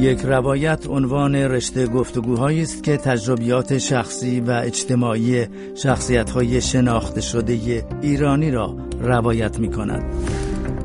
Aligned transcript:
یک 0.00 0.20
روایت 0.20 0.86
عنوان 0.86 1.34
رشته 1.34 1.86
گفتگوهایی 1.86 2.62
است 2.62 2.82
که 2.82 2.96
تجربیات 2.96 3.78
شخصی 3.78 4.40
و 4.40 4.50
اجتماعی 4.50 5.46
شخصیت‌های 5.74 6.60
شناخته 6.60 7.20
شده 7.20 7.84
ایرانی 8.02 8.50
را 8.50 8.76
روایت 9.00 9.58
می 9.58 9.70
کند. 9.70 10.02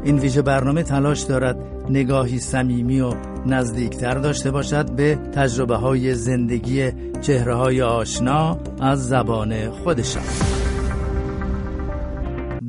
این 0.03 0.19
ویژه 0.19 0.41
برنامه 0.41 0.83
تلاش 0.83 1.21
دارد 1.21 1.57
نگاهی 1.89 2.39
صمیمی 2.39 3.01
و 3.01 3.13
نزدیکتر 3.45 4.13
داشته 4.13 4.51
باشد 4.51 4.91
به 4.91 5.15
تجربه 5.15 5.75
های 5.75 6.15
زندگی 6.15 6.91
چهره 7.21 7.55
های 7.55 7.81
آشنا 7.81 8.59
از 8.81 9.07
زبان 9.07 9.69
خودشان. 9.69 10.23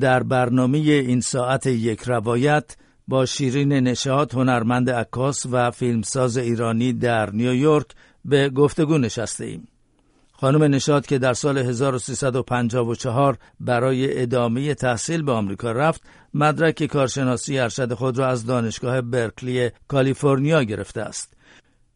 در 0.00 0.22
برنامه 0.22 0.78
این 0.78 1.20
ساعت 1.20 1.66
یک 1.66 2.02
روایت 2.02 2.76
با 3.08 3.26
شیرین 3.26 3.72
نشاط 3.72 4.34
هنرمند 4.34 4.90
عکاس 4.90 5.46
و 5.50 5.70
فیلمساز 5.70 6.36
ایرانی 6.36 6.92
در 6.92 7.30
نیویورک 7.30 7.86
به 8.24 8.48
گفتگو 8.48 8.98
نشسته 8.98 9.44
ایم. 9.44 9.68
خانم 10.32 10.62
نشاد 10.62 11.06
که 11.06 11.18
در 11.18 11.34
سال 11.34 11.58
1354 11.58 13.38
برای 13.60 14.22
ادامه 14.22 14.74
تحصیل 14.74 15.22
به 15.22 15.32
آمریکا 15.32 15.72
رفت 15.72 16.02
مدرک 16.34 16.84
کارشناسی 16.84 17.58
ارشد 17.58 17.94
خود 17.94 18.18
را 18.18 18.26
از 18.26 18.46
دانشگاه 18.46 19.00
برکلی 19.00 19.70
کالیفرنیا 19.88 20.62
گرفته 20.62 21.00
است 21.00 21.35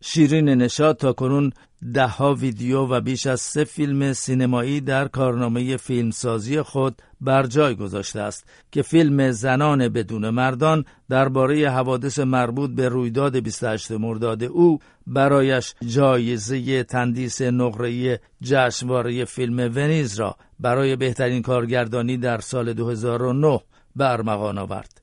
شیرین 0.02 0.48
نشاد 0.48 0.96
تا 0.96 1.12
کنون 1.12 1.52
دهها 1.94 2.34
ویدیو 2.34 2.80
و 2.80 3.00
بیش 3.00 3.26
از 3.26 3.40
سه 3.40 3.64
فیلم 3.64 4.12
سینمایی 4.12 4.80
در 4.80 5.08
کارنامه 5.08 5.76
فیلمسازی 5.76 6.62
خود 6.62 7.02
بر 7.20 7.46
جای 7.46 7.74
گذاشته 7.74 8.20
است 8.20 8.44
که 8.72 8.82
فیلم 8.82 9.30
زنان 9.30 9.88
بدون 9.88 10.30
مردان 10.30 10.84
درباره 11.08 11.70
حوادث 11.70 12.18
مربوط 12.18 12.70
به 12.70 12.88
رویداد 12.88 13.36
28 13.36 13.92
مرداد 13.92 14.44
او 14.44 14.78
برایش 15.06 15.74
جایزه 15.86 16.82
تندیس 16.84 17.42
نقره 17.42 18.20
جشنواره 18.42 19.24
فیلم 19.24 19.58
ونیز 19.58 20.20
را 20.20 20.36
برای 20.60 20.96
بهترین 20.96 21.42
کارگردانی 21.42 22.16
در 22.16 22.40
سال 22.40 22.72
2009 22.72 23.60
برمغان 23.96 24.58
آورد. 24.58 25.00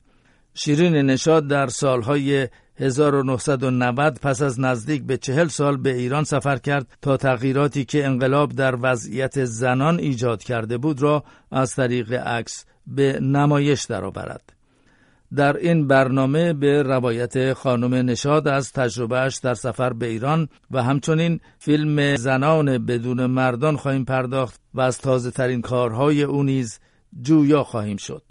شیرین 0.54 0.96
نشاد 0.96 1.46
در 1.46 1.66
سالهای 1.66 2.48
1990 2.80 4.18
پس 4.22 4.42
از 4.42 4.60
نزدیک 4.60 5.02
به 5.02 5.16
چهل 5.16 5.48
سال 5.48 5.76
به 5.76 5.94
ایران 5.94 6.24
سفر 6.24 6.56
کرد 6.56 6.86
تا 7.02 7.16
تغییراتی 7.16 7.84
که 7.84 8.06
انقلاب 8.06 8.52
در 8.52 8.74
وضعیت 8.82 9.44
زنان 9.44 9.98
ایجاد 9.98 10.42
کرده 10.42 10.78
بود 10.78 11.02
را 11.02 11.24
از 11.52 11.74
طریق 11.74 12.12
عکس 12.12 12.64
به 12.86 13.20
نمایش 13.20 13.84
درآورد. 13.84 14.52
در 15.34 15.56
این 15.56 15.88
برنامه 15.88 16.52
به 16.52 16.82
روایت 16.82 17.52
خانم 17.52 17.94
نشاد 17.94 18.48
از 18.48 18.72
تجربهش 18.72 19.36
در 19.36 19.54
سفر 19.54 19.92
به 19.92 20.06
ایران 20.06 20.48
و 20.70 20.82
همچنین 20.82 21.40
فیلم 21.58 22.16
زنان 22.16 22.78
بدون 22.86 23.26
مردان 23.26 23.76
خواهیم 23.76 24.04
پرداخت 24.04 24.60
و 24.74 24.80
از 24.80 24.98
تازه 24.98 25.30
ترین 25.30 25.60
کارهای 25.60 26.22
او 26.22 26.42
نیز 26.42 26.80
جویا 27.22 27.64
خواهیم 27.64 27.96
شد. 27.96 28.22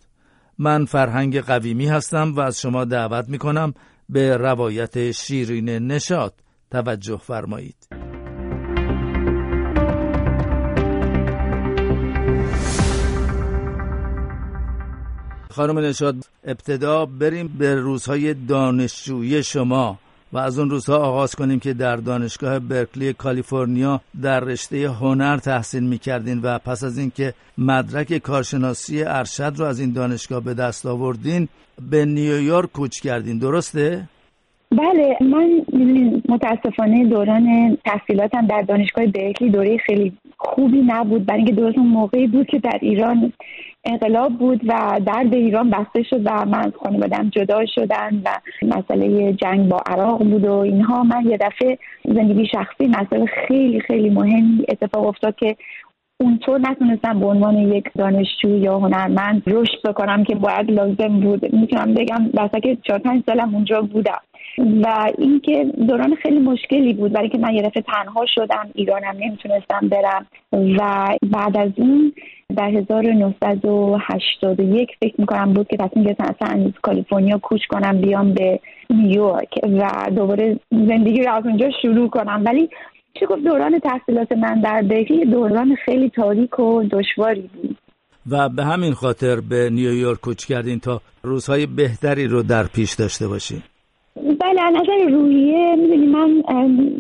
من 0.60 0.86
فرهنگ 0.86 1.42
قویمی 1.42 1.88
هستم 1.88 2.34
و 2.36 2.40
از 2.40 2.62
شما 2.62 2.86
دعوت 2.86 3.30
می 3.30 3.38
کنم 3.38 3.74
به 4.10 4.38
روایت 4.38 5.12
شیرین 5.12 5.70
نشاد 5.70 6.34
توجه 6.72 7.18
فرمایید. 7.18 7.88
خانم 15.52 15.80
نشاد 15.80 16.16
ابتدا 16.44 17.06
بریم 17.06 17.48
به 17.48 17.76
روزهای 17.76 18.34
دانشجویی 18.34 19.44
شما. 19.44 20.00
و 20.34 20.38
از 20.38 20.60
اون 20.60 20.70
روزها 20.70 20.98
آغاز 20.98 21.36
کنیم 21.36 21.60
که 21.60 21.74
در 21.74 21.96
دانشگاه 21.96 22.60
برکلی 22.60 23.14
کالیفرنیا 23.14 24.02
در 24.22 24.40
رشته 24.40 24.90
هنر 24.90 25.38
تحصیل 25.38 25.84
می‌کردین 25.84 26.40
و 26.44 26.60
پس 26.60 26.84
از 26.84 26.98
اینکه 26.98 27.34
مدرک 27.58 28.18
کارشناسی 28.18 29.04
ارشد 29.04 29.54
رو 29.58 29.66
از 29.66 29.80
این 29.80 29.94
دانشگاه 29.94 30.44
به 30.44 30.54
دست 30.54 30.86
آوردین 30.86 31.48
به 31.92 32.06
نیویورک 32.06 32.72
کوچ 32.72 33.00
کردین 33.00 33.38
درسته؟ 33.38 34.04
بله 34.72 35.18
من 35.22 35.66
متاسفانه 36.30 37.06
دوران 37.06 37.78
تحصیلاتم 37.86 38.48
در 38.48 38.62
دانشگاه 38.62 39.06
برکلی 39.06 39.50
دوره 39.50 39.78
خیلی 39.78 40.14
خوبی 40.38 40.82
نبود. 40.88 41.26
برای 41.26 41.40
اینکه 41.40 41.56
درست 41.56 41.78
اون 41.78 41.88
موقعی 41.88 42.28
بود 42.28 42.48
که 42.48 42.60
در 42.60 42.80
ایران 42.82 43.34
انقلاب 43.86 44.38
بود 44.38 44.62
و 44.68 45.02
درد 45.06 45.36
ایران 45.36 45.70
بسته 45.70 46.04
شد 46.04 46.22
و 46.26 46.46
من 46.46 46.60
از 46.60 46.72
خانوادم 46.84 47.30
جدا 47.30 47.66
شدن 47.66 48.22
و 48.26 48.40
مسئله 48.62 49.34
جنگ 49.34 49.70
با 49.70 49.82
عراق 49.86 50.24
بود 50.24 50.46
و 50.46 50.54
اینها. 50.54 51.04
من 51.04 51.26
یه 51.26 51.38
دفعه 51.38 51.78
زندگی 52.06 52.46
شخصی 52.46 52.88
مسئله 52.88 53.26
خیلی 53.48 53.80
خیلی 53.80 54.10
مهمی 54.10 54.66
اتفاق 54.70 55.08
افتاد 55.08 55.36
که 55.36 55.56
اونطور 56.22 56.60
نتونستم 56.60 57.20
به 57.20 57.26
عنوان 57.26 57.58
یک 57.58 57.86
دانشجو 57.96 58.58
یا 58.58 58.80
هنرمند 58.80 59.44
رشد 59.48 59.82
بکنم 59.86 60.24
که 60.24 60.36
باید 60.36 60.72
لازم 60.72 61.20
بود. 61.20 61.56
می‌تونم 61.56 61.94
بگم 61.94 62.30
بسا 62.34 62.60
که 62.60 62.78
چهار 62.84 63.00
پنج 63.00 63.24
سالم 63.26 63.56
اونجا 63.56 63.82
بودم. 63.82 64.22
و 64.58 65.12
اینکه 65.18 65.66
دوران 65.88 66.16
خیلی 66.16 66.40
مشکلی 66.40 66.94
بود 66.94 67.12
برای 67.12 67.30
که 67.30 67.38
من 67.38 67.54
یه 67.54 67.62
دفعه 67.62 67.82
تنها 67.82 68.26
شدم 68.36 68.70
ایرانم 68.76 69.16
نمی‌تونستم 69.20 69.90
برم 69.90 70.26
و 70.52 71.08
بعد 71.32 71.58
از 71.58 71.72
اون 71.78 72.14
در 72.56 72.70
1981 72.70 74.90
فکر 75.00 75.16
می‌کنم 75.18 75.54
بود 75.54 75.68
که 75.68 75.78
تصمیم 75.78 76.06
گرفتم 76.06 76.24
اصلا 76.24 76.66
از 76.66 76.72
کالیفرنیا 76.82 77.38
کوچ 77.38 77.62
کنم 77.70 78.02
بیام 78.02 78.34
به 78.34 78.60
نیویورک 78.90 79.50
و 79.64 79.92
دوباره 80.16 80.60
زندگی 80.72 81.24
رو 81.24 81.34
از 81.34 81.46
اونجا 81.46 81.70
شروع 81.82 82.10
کنم. 82.10 82.44
ولی 82.46 82.70
چه 83.20 83.26
گفت 83.26 83.44
دوران 83.44 83.80
تحصیلات 83.80 84.32
من 84.32 84.62
در 84.62 84.82
برکلی 84.82 85.26
دوران 85.26 85.76
خیلی 85.86 86.10
تاریک 86.10 86.60
و 86.60 86.84
دشواری 86.84 87.50
بود. 87.54 87.78
و 88.32 88.50
به 88.50 88.64
همین 88.64 88.94
خاطر 88.94 89.36
به 89.50 89.70
نیویورک 89.70 90.22
کوچ 90.22 90.46
کردین 90.46 90.80
تا 90.80 91.02
روزهای 91.24 91.66
بهتری 91.66 92.28
رو 92.28 92.44
در 92.44 92.64
پیش 92.64 92.94
داشته 92.94 93.28
باشین. 93.28 93.62
بله 94.24 94.70
نظر 94.70 95.10
روحیه 95.12 95.76
می‌دونی 95.76 96.08
من 96.08 96.44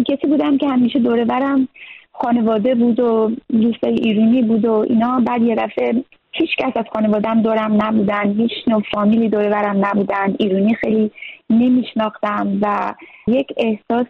کسی 0.08 0.28
بودم 0.28 0.58
که 0.58 0.68
همیشه 0.68 1.00
دوره 1.00 1.26
برم 1.26 1.68
خانواده 2.12 2.76
بود 2.76 3.00
و 3.00 3.32
دوستای 3.52 3.94
ایرانی 3.94 4.42
بود 4.42 4.66
و 4.66 4.74
اینا. 4.90 5.20
بعد 5.20 5.42
یه 5.42 5.56
دفعه 5.56 6.04
هیچ 6.32 6.50
کس 6.58 6.72
از 6.76 6.86
خانوادم 6.94 7.42
دورم 7.42 7.84
نبودن. 7.84 8.34
هیچ 8.34 8.52
نوع 8.68 8.82
فامیلی 8.92 9.30
دوره 9.30 9.50
برم 9.50 9.86
نبودن. 9.86 10.36
ایرانی 10.40 10.76
خیلی 10.76 11.12
نمیشناختم 11.50 12.60
و 12.62 12.94
یک 13.28 13.48
احساس 13.58 14.08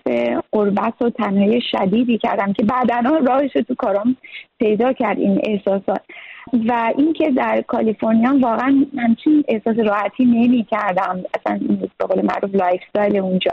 قربت 0.51 1.01
و 1.01 1.09
تنهایی 1.09 1.61
شدیدی 1.71 2.17
کردم 2.17 2.53
که 2.53 2.63
بعدا 2.63 3.17
راهش 3.17 3.53
تو 3.53 3.75
کارم 3.75 4.15
پیدا 4.59 4.93
کرد 4.93 5.19
این 5.19 5.39
احساسات. 5.43 6.01
و 6.53 6.93
اینکه 6.97 7.31
در 7.31 7.61
کالیفرنیا 7.67 8.37
واقعا 8.41 8.85
همچین 8.97 9.43
احساس 9.47 9.75
راحتی 9.79 10.25
نمی 10.25 10.67
کردم 10.71 11.23
اصلا 11.33 11.59
به 11.99 12.05
قول 12.05 12.25
معروف 12.25 12.55
lifestyle 12.55 13.17
اونجا. 13.17 13.51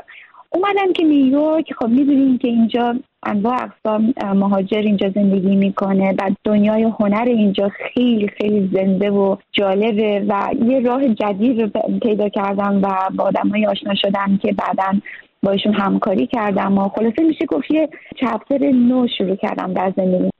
اومدم 0.50 0.92
که 0.92 1.04
نیویورک. 1.04 1.72
خب 1.72 1.88
می‌دونیم 1.88 2.38
که 2.38 2.48
اینجا 2.48 2.96
انواع 3.22 3.62
اقسام 3.62 4.14
مهاجر 4.34 4.78
اینجا 4.78 5.10
زندگی 5.10 5.56
می‌کنه 5.56 6.12
و 6.18 6.30
دنیای 6.44 6.82
هنر 6.82 7.24
اینجا 7.26 7.68
خیلی 7.68 8.28
خیلی 8.28 8.70
زنده 8.72 9.10
و 9.10 9.36
جالبه 9.52 10.24
و 10.28 10.50
یه 10.66 10.80
راه 10.80 11.08
جدید 11.08 11.62
رو 11.62 11.68
پیدا 12.02 12.28
کردم 12.28 12.80
و 12.82 12.88
با 13.16 13.24
آدمای 13.24 13.66
آشنا 13.66 13.94
شدم 13.94 14.38
که 14.42 14.52
بعدا 14.52 15.00
باشون 15.42 15.72
همکاری 15.72 16.26
کردم 16.26 16.78
و 16.78 16.88
خلاصه 16.88 17.22
میشه 17.22 17.46
گفت 17.46 17.70
یه 17.70 17.88
chapter 18.16 18.58
نو 18.58 19.06
شروع 19.18 19.36
کردم 19.36 19.72
در 19.72 19.92
زندگی. 19.96 20.33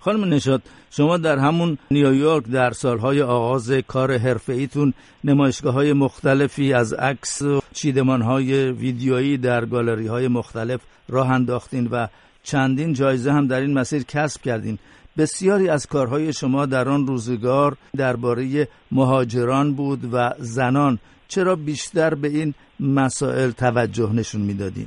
خانم 0.00 0.24
نشاط 0.34 0.62
شما 0.90 1.16
در 1.16 1.38
همون 1.38 1.78
نیویورک 1.90 2.44
در 2.44 2.70
سالهای 2.70 3.22
آغاز 3.22 3.70
کار 3.70 4.20
ایتون 4.48 4.94
نمایشگاه 5.24 5.74
های 5.74 5.92
مختلفی 5.92 6.72
از 6.72 6.92
عکس 6.92 7.42
و 7.42 7.60
چیدمان 7.72 8.22
های 8.22 8.70
ویدیویی 8.72 9.38
در 9.38 9.64
گالری 9.64 10.06
های 10.06 10.28
مختلف 10.28 10.80
راه 11.08 11.30
انداختین 11.30 11.86
و 11.86 12.06
چندین 12.42 12.92
جایزه 12.92 13.32
هم 13.32 13.46
در 13.46 13.60
این 13.60 13.78
مسیر 13.78 14.02
کسب 14.02 14.42
کردین. 14.42 14.78
بسیاری 15.18 15.68
از 15.68 15.86
کارهای 15.86 16.32
شما 16.32 16.66
در 16.66 16.88
آن 16.88 17.06
روزگار 17.06 17.76
درباره 17.96 18.68
مهاجران 18.92 19.74
بود 19.74 20.14
و 20.14 20.30
زنان. 20.38 20.98
چرا 21.28 21.56
بیشتر 21.56 22.14
به 22.14 22.28
این 22.28 22.54
مسائل 22.80 23.50
توجه 23.50 24.12
نشون 24.12 24.40
می‌دادین؟ 24.40 24.86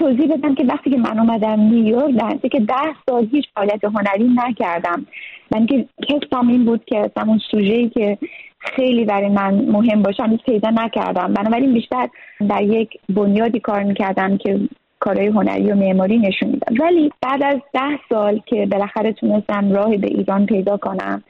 توضیح 0.00 0.34
بدم 0.34 0.54
که 0.54 0.64
وقتی 0.64 0.90
که 0.90 0.96
من 0.96 1.18
اومدم 1.18 1.60
نیویورک 1.60 2.14
در 2.14 2.48
که 2.48 2.60
ده 2.60 2.94
سال 3.06 3.28
هیچ 3.32 3.44
فعالیت 3.54 3.84
هنری 3.84 4.28
نکردم. 4.34 5.06
من 5.50 5.66
که 5.66 5.86
حسم 6.08 6.48
این 6.48 6.64
بود 6.64 6.84
که 6.84 6.98
اصلا 6.98 7.24
اون 7.26 7.40
سوژه‌ای 7.50 7.88
که 7.88 8.18
خیلی 8.58 9.04
برای 9.04 9.28
من 9.28 9.54
مهم 9.54 10.02
باشه 10.02 10.22
هنوز 10.22 10.38
پیدا 10.46 10.70
نکردم. 10.70 11.34
بنابراین 11.34 11.72
بیشتر 11.72 12.08
در 12.48 12.62
یک 12.62 12.98
بنیادی 13.08 13.60
کار 13.60 13.82
می‌کردم 13.82 14.36
که 14.36 14.60
کارهای 15.00 15.26
هنری 15.26 15.72
و 15.72 15.74
معماری 15.74 16.18
نشون 16.18 16.48
میدم 16.48 16.84
ولی 16.84 17.12
بعد 17.22 17.42
از 17.42 17.58
ده 17.72 17.98
سال 18.08 18.40
که 18.46 18.66
بالاخره 18.66 19.12
تونستم 19.12 19.72
راهی 19.72 19.96
به 19.96 20.06
ایران 20.06 20.46
پیدا 20.46 20.76
کنم 20.76 21.22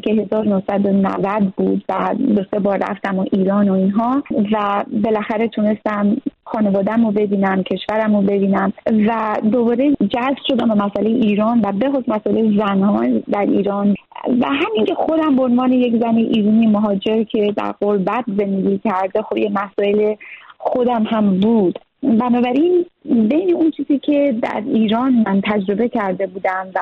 که 0.00 0.10
1990 0.10 1.52
بود 1.56 1.84
و 1.88 2.14
دو 2.36 2.42
سه 2.50 2.60
بار 2.60 2.78
رفتم 2.78 3.18
و 3.18 3.24
ایران 3.32 3.68
و 3.68 3.72
اینها 3.72 4.22
و 4.52 4.84
بالاخره 5.04 5.48
تونستم 5.48 6.16
خانوادم 6.44 7.06
رو 7.06 7.12
ببینم 7.12 7.62
کشورم 7.62 8.16
رو 8.16 8.22
ببینم 8.22 8.72
و 9.06 9.36
دوباره 9.52 9.90
جذب 9.90 10.36
شدم 10.48 10.68
به 10.68 10.74
مسئله 10.74 11.10
ایران 11.10 11.60
و 11.64 11.72
به 11.72 11.90
خصوص 11.90 12.08
مسئله 12.08 12.56
زنان 12.58 13.22
در 13.32 13.40
ایران. 13.40 13.94
و 14.40 14.46
همین 14.46 14.84
که 14.86 14.94
خودم 14.94 15.36
به 15.36 15.42
عنوان 15.42 15.72
یک 15.72 16.02
زن 16.02 16.16
ایرانی 16.16 16.66
مهاجر 16.66 17.22
که 17.22 17.52
در 17.56 17.72
قربت 17.80 18.24
زندگی 18.26 18.78
کرده 18.84 19.22
خب 19.22 19.36
یه 19.36 19.50
مسائل 19.50 20.14
خودم 20.58 21.02
هم 21.02 21.40
بود. 21.40 21.78
بنابراین 22.02 22.86
بین 23.04 23.54
اون 23.54 23.70
چیزی 23.70 23.98
که 23.98 24.34
در 24.42 24.62
ایران 24.66 25.24
من 25.26 25.40
تجربه 25.40 25.88
کرده 25.88 26.26
بودم 26.26 26.66
و 26.74 26.80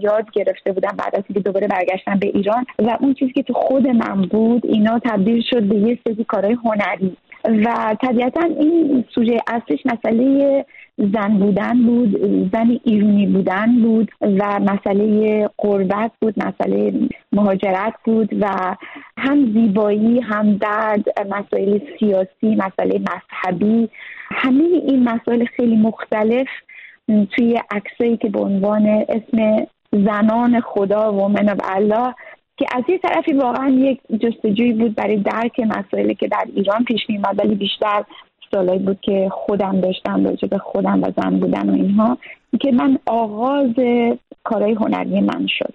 یاد 0.00 0.30
گرفته 0.32 0.72
بودم 0.72 0.96
بعد 0.98 1.16
از 1.16 1.24
اینکه 1.28 1.40
دوباره 1.40 1.68
برگشتم 1.68 2.18
به 2.18 2.26
ایران 2.26 2.66
و 2.78 2.96
اون 3.00 3.14
چیزی 3.14 3.32
که 3.32 3.42
تو 3.42 3.52
خود 3.52 3.88
من 3.88 4.22
بود 4.22 4.66
اینا 4.66 4.98
تبدیل 4.98 5.42
شد 5.50 5.62
به 5.62 5.76
یه 5.76 5.98
سری 6.04 6.24
کارهای 6.24 6.56
هنری. 6.64 7.16
و 7.44 7.96
طبیعتا 8.02 8.40
این 8.40 9.04
سوژه 9.14 9.40
اصلش 9.46 9.86
مسئله 9.86 10.64
زن 10.98 11.38
بودن 11.38 11.82
بود 11.82 12.16
زن 12.52 12.78
ایرونی 12.84 13.26
بودن 13.26 13.82
بود 13.82 14.10
و 14.20 14.60
مسئله 14.60 15.48
قربت 15.58 16.10
بود 16.20 16.34
مسئله 16.38 16.92
مهاجرت 17.32 17.94
بود 18.04 18.28
و 18.40 18.76
هم 19.16 19.52
زیبایی 19.52 20.20
هم 20.20 20.56
درد 20.56 21.04
مسائل 21.30 21.78
سیاسی 21.98 22.56
مسئله 22.56 23.00
مذهبی 23.00 23.88
همه 24.32 24.64
این 24.64 25.08
مسائل 25.08 25.44
خیلی 25.44 25.76
مختلف 25.76 26.48
توی 27.36 27.60
عکسایی 27.70 28.16
که 28.16 28.28
به 28.28 28.40
عنوان 28.40 28.86
اسم 29.08 29.66
زنان 29.92 30.60
خدا 30.60 31.12
و 31.12 31.28
من 31.28 31.56
الله 31.64 32.14
که 32.56 32.66
از 32.72 32.84
یه 32.88 32.98
طرفی 32.98 33.32
واقعا 33.32 33.68
یک 33.68 34.00
جستجوی 34.20 34.72
بود 34.72 34.94
برای 34.94 35.16
درک 35.16 35.60
مسائلی 35.60 36.14
که 36.14 36.28
در 36.28 36.44
ایران 36.54 36.84
پیش 36.84 37.00
میومد 37.08 37.38
ولی 37.38 37.54
بیشتر 37.54 38.04
سالایی 38.50 38.78
بود 38.78 39.00
که 39.00 39.28
خودم 39.32 39.80
داشتم 39.80 40.24
راجع 40.24 40.48
به 40.48 40.58
خودم 40.58 41.02
و 41.02 41.12
زن 41.16 41.38
بودن 41.40 41.70
و 41.70 41.74
اینها 41.74 42.18
که 42.60 42.72
من 42.72 42.98
آغاز 43.06 43.74
کارهای 44.44 44.72
هنری 44.72 45.20
من 45.20 45.46
شد. 45.46 45.74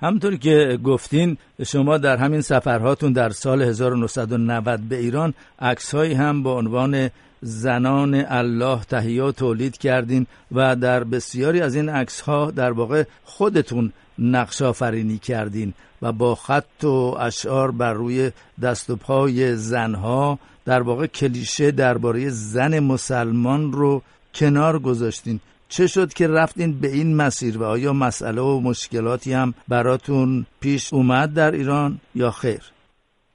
همونطور 0.00 0.36
که 0.36 0.78
گفتین 0.84 1.36
شما 1.66 1.98
در 1.98 2.16
همین 2.16 2.40
سفرهاتون 2.40 3.12
در 3.12 3.28
سال 3.28 3.62
1990 3.62 4.80
به 4.88 4.96
ایران 4.96 5.34
عکسهایی 5.58 6.14
هم 6.14 6.42
با 6.42 6.58
عنوان 6.58 7.10
زنان 7.42 8.24
الله 8.28 8.80
تهیه 8.84 9.32
تولید 9.32 9.78
کردین 9.78 10.26
و 10.52 10.76
در 10.76 11.04
بسیاری 11.04 11.60
از 11.60 11.74
این 11.74 11.88
عکس 11.88 12.20
ها 12.20 12.50
در 12.50 12.72
واقع 12.72 13.04
خودتون 13.24 13.92
نقش 14.18 14.62
آفرینی 14.62 15.18
کردین 15.18 15.74
و 16.02 16.12
با 16.12 16.34
خط 16.34 16.84
و 16.84 17.16
اشعار 17.20 17.70
بر 17.70 17.92
روی 17.92 18.30
دست 18.62 18.90
و 18.90 18.96
پای 18.96 19.56
زنها 19.56 20.38
در 20.64 20.82
واقع 20.82 21.06
کلیشه 21.06 21.70
درباره 21.70 22.28
زن 22.28 22.78
مسلمان 22.78 23.72
رو 23.72 24.02
کنار 24.34 24.78
گذاشتین 24.78 25.40
چه 25.68 25.86
شد 25.86 26.12
که 26.12 26.28
رفتین 26.28 26.80
به 26.80 26.88
این 26.88 27.16
مسیر 27.16 27.58
و 27.58 27.64
آیا 27.64 27.92
مسئله 27.92 28.40
و 28.40 28.60
مشکلاتی 28.60 29.32
هم 29.32 29.54
براتون 29.68 30.46
پیش 30.60 30.92
اومد 30.92 31.34
در 31.34 31.52
ایران 31.52 32.00
یا 32.14 32.30
خیر؟ 32.30 32.75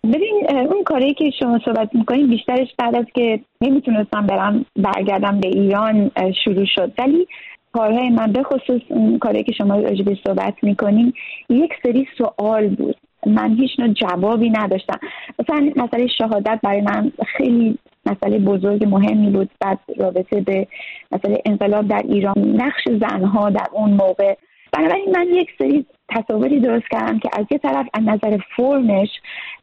ببین 0.04 0.48
اون 0.50 0.84
کاری 0.84 1.14
که 1.14 1.32
شما 1.40 1.60
صحبت 1.66 1.96
می‌کنین 1.96 2.28
بیشترش 2.28 2.68
بعد 2.78 2.96
از 2.96 3.06
که 3.16 3.40
نمی‌تونستم 3.62 4.28
برم 4.28 4.66
برگردم 4.76 5.40
به 5.40 5.48
ایران 5.48 6.12
شروع 6.44 6.66
شد. 6.66 6.92
ولی 6.98 7.28
کارهای 7.74 8.10
من 8.10 8.32
به 8.32 8.44
خصوص 8.44 8.82
اون 8.90 9.20
کاری 9.20 9.44
که 9.44 9.52
شما 9.52 9.76
راجبش 9.76 10.18
صحبت 10.28 10.54
می‌کنین 10.64 11.14
یک 11.50 11.72
سری 11.84 12.08
سوال 12.18 12.68
بود. 12.68 12.96
من 13.26 13.56
هیچ 13.56 13.80
نوع 13.80 13.88
جوابی 13.88 14.50
نداشتم. 14.50 15.00
مثلا 15.40 15.72
مسئله 15.76 16.08
شهادت 16.08 16.60
برای 16.64 16.82
من 16.82 17.12
خیلی 17.38 17.78
مسئله 18.06 18.40
بزرگ 18.40 18.86
مهمی 18.86 19.30
بود. 19.30 19.50
بعد 19.60 19.80
رابطه 19.98 20.42
به 20.42 20.68
مسئله 21.12 21.38
انقلاب 21.46 21.88
در 21.88 22.02
ایران 22.10 22.36
نقش 22.38 22.84
زنها 23.02 23.50
در 23.50 23.68
اون 23.72 23.90
موقع. 23.90 24.36
بنابراین 24.74 25.12
من 25.16 25.28
یک 25.34 25.50
سری 25.58 25.86
تصاوری 26.12 26.60
درست 26.60 26.88
کردم 26.92 27.20
که 27.20 27.30
از 27.34 27.46
یه 27.52 27.58
طرف 27.58 27.86
از 27.94 28.04
نظر 28.04 28.38
فرمش 28.56 29.10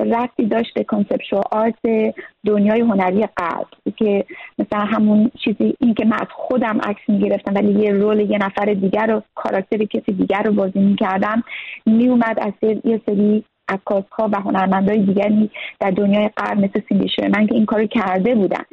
رفتی 0.01 0.47
داشت 0.47 0.75
به 0.75 0.85
کنسپشوال 0.85 1.43
آرت 1.51 2.15
دنیای 2.47 2.81
هنری 2.81 3.27
غرب 3.27 3.67
که 3.97 4.25
مثلا 4.59 4.81
همون 4.81 5.31
چیزی 5.45 5.75
این 5.81 5.95
که 5.95 6.05
من 6.05 6.17
از 6.21 6.29
خودم 6.31 6.81
عکس 6.83 7.01
می‌گرفتم 7.09 7.55
ولی 7.55 7.83
یه 7.83 7.93
role 7.93 8.21
یه 8.21 8.39
نفر 8.39 8.65
دیگر 8.65 9.07
رو 9.07 9.23
کاراکتر 9.35 9.79
کسی 9.79 10.13
دیگر 10.13 10.43
رو 10.43 10.53
بازی 10.53 10.79
می‌کردم 10.79 11.43
میومد 11.87 12.39
از 12.41 12.53
یه 12.85 13.01
سری 13.07 13.45
عکاس 13.69 14.05
ها 14.19 14.29
و 14.33 14.41
هنرمندای 14.41 14.99
دیگری 14.99 15.51
در 15.81 15.91
دنیای 15.91 16.31
غرب 16.37 16.59
مثل 16.59 16.81
سیندی 16.89 17.09
شرمن 17.35 17.47
که 17.47 17.55
این 17.55 17.67
کارو 17.67 17.87
کرده 17.87 18.35
بودن. 18.35 18.65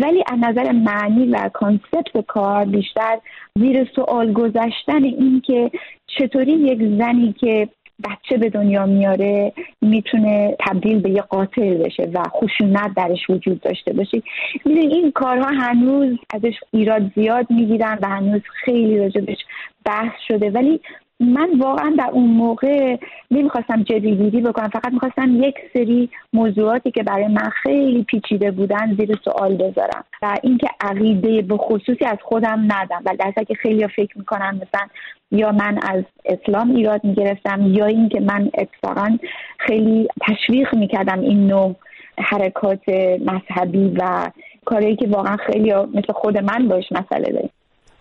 ولی 0.00 0.24
از 0.32 0.38
نظر 0.38 0.72
معنی 0.72 1.26
و 1.26 1.50
concept 1.52 2.26
کار 2.26 2.64
بیشتر 2.64 3.18
زیر 3.58 3.90
سوال 3.96 4.32
گذاشتن 4.32 5.04
این 5.04 5.40
که 5.40 5.70
چطوری 6.06 6.52
یک 6.52 6.78
زنی 6.78 7.34
که 7.40 7.68
بچه 8.04 8.36
به 8.36 8.50
دنیا 8.50 8.86
میاره 8.86 9.52
می‌تونه 9.82 10.56
تبدیل 10.66 11.00
به 11.00 11.10
یه 11.10 11.20
قاتل 11.20 11.74
بشه 11.74 12.10
و 12.14 12.22
خشونت 12.22 12.94
درش 12.96 13.30
وجود 13.30 13.60
داشته 13.60 13.92
باشه. 13.92 14.22
می‌دونی 14.64 14.94
این 14.94 15.12
کارها 15.12 15.48
هنوز 15.48 16.18
ازش 16.34 16.54
ایراد 16.70 17.02
زیاد 17.14 17.46
می‌گیرن 17.50 17.98
و 18.02 18.08
هنوز 18.08 18.42
خیلی 18.64 18.98
راجبش 18.98 19.38
بحث 19.84 20.12
شده. 20.28 20.50
ولی 20.50 20.80
من 21.20 21.58
واقعا 21.58 21.94
در 21.98 22.10
اون 22.12 22.30
موقع 22.30 22.96
نمی‌خواستم 23.30 23.82
جدیگیری 23.82 24.40
بکنم. 24.40 24.68
فقط 24.68 24.92
می‌خواستم 24.92 25.42
یک 25.42 25.54
سری 25.72 26.10
موضوعاتی 26.32 26.90
که 26.90 27.02
برای 27.02 27.28
من 27.28 27.50
خیلی 27.62 28.02
پیچیده 28.02 28.50
بودن 28.50 28.96
زیر 28.98 29.18
سوال 29.24 29.56
بذارم 29.56 30.04
و 30.22 30.36
اینکه 30.42 30.68
عقیده 30.80 31.42
به 31.42 31.56
خصوصی 31.56 32.04
از 32.04 32.18
خودم 32.22 32.68
ندم. 32.68 33.02
و 33.06 33.16
درسته 33.18 33.44
که 33.44 33.54
خیلی 33.54 33.88
فکر 33.88 34.18
می‌کنم 34.18 34.54
مثلا 34.54 34.88
یا 35.30 35.52
من 35.52 35.78
از 35.82 36.04
اسلام 36.24 36.76
ایراد 36.76 37.04
می‌گرفتم 37.04 37.66
یا 37.66 37.86
اینکه 37.86 38.20
من 38.20 38.50
اتفاقا 38.58 39.18
خیلی 39.58 40.08
تشویق 40.20 40.74
می‌کردم 40.74 41.20
این 41.20 41.46
نوع 41.46 41.76
حرکات 42.18 42.88
مذهبی 43.26 43.94
و 43.98 44.30
کاری 44.64 44.96
که 44.96 45.08
واقعا 45.08 45.36
خیلی 45.36 45.74
مثل 45.74 46.12
خود 46.12 46.38
من 46.38 46.68
باش 46.68 46.92
مسئله 46.92 47.32
داریم. 47.32 47.50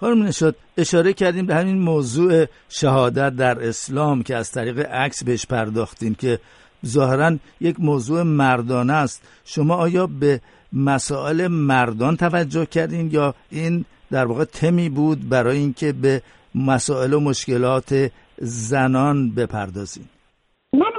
خانم 0.04 0.24
نشد 0.24 0.56
اشاره 0.78 1.14
کردیم 1.14 1.46
به 1.46 1.56
همین 1.56 1.80
موضوع 1.80 2.46
شهادت 2.70 3.36
در 3.36 3.68
اسلام 3.68 4.24
که 4.24 4.36
از 4.36 4.52
طریق 4.52 4.80
عکس 4.80 5.24
بهش 5.24 5.46
پرداختیم 5.46 6.16
که 6.16 6.40
ظاهرا 6.86 7.38
یک 7.62 7.80
موضوع 7.80 8.24
مردانه 8.24 8.94
است. 8.94 9.22
شما 9.46 9.76
آیا 9.76 10.08
به 10.08 10.42
مسائل 10.74 11.48
مردان 11.48 12.18
توجه 12.18 12.66
کردین 12.66 13.12
یا 13.12 13.36
این 13.50 13.86
در 14.12 14.26
واقع 14.26 14.44
تمی 14.44 14.90
بود 14.90 15.30
برای 15.30 15.58
اینکه 15.58 15.94
به 15.94 16.22
مسائل 16.56 17.14
و 17.14 17.20
مشکلات 17.20 18.12
زنان 18.42 19.32
بپردازیم 19.32 20.10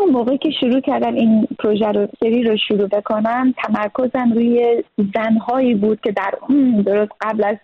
من 0.04 0.10
اون 0.10 0.18
موقعی 0.18 0.38
که 0.38 0.50
شروع 0.60 0.80
کردم 0.80 1.14
این 1.14 1.48
پروژه 1.58 1.86
رو 1.86 2.08
سری 2.20 2.42
رو 2.42 2.56
شروع 2.56 2.86
بکنم 2.86 3.54
تمرکزم 3.64 4.32
روی 4.32 4.82
زنهایی 5.14 5.74
بود 5.74 6.00
که 6.00 6.12
در 6.12 6.34
اون 6.48 6.82
درست 6.82 7.12
قبل 7.20 7.44
از 7.44 7.56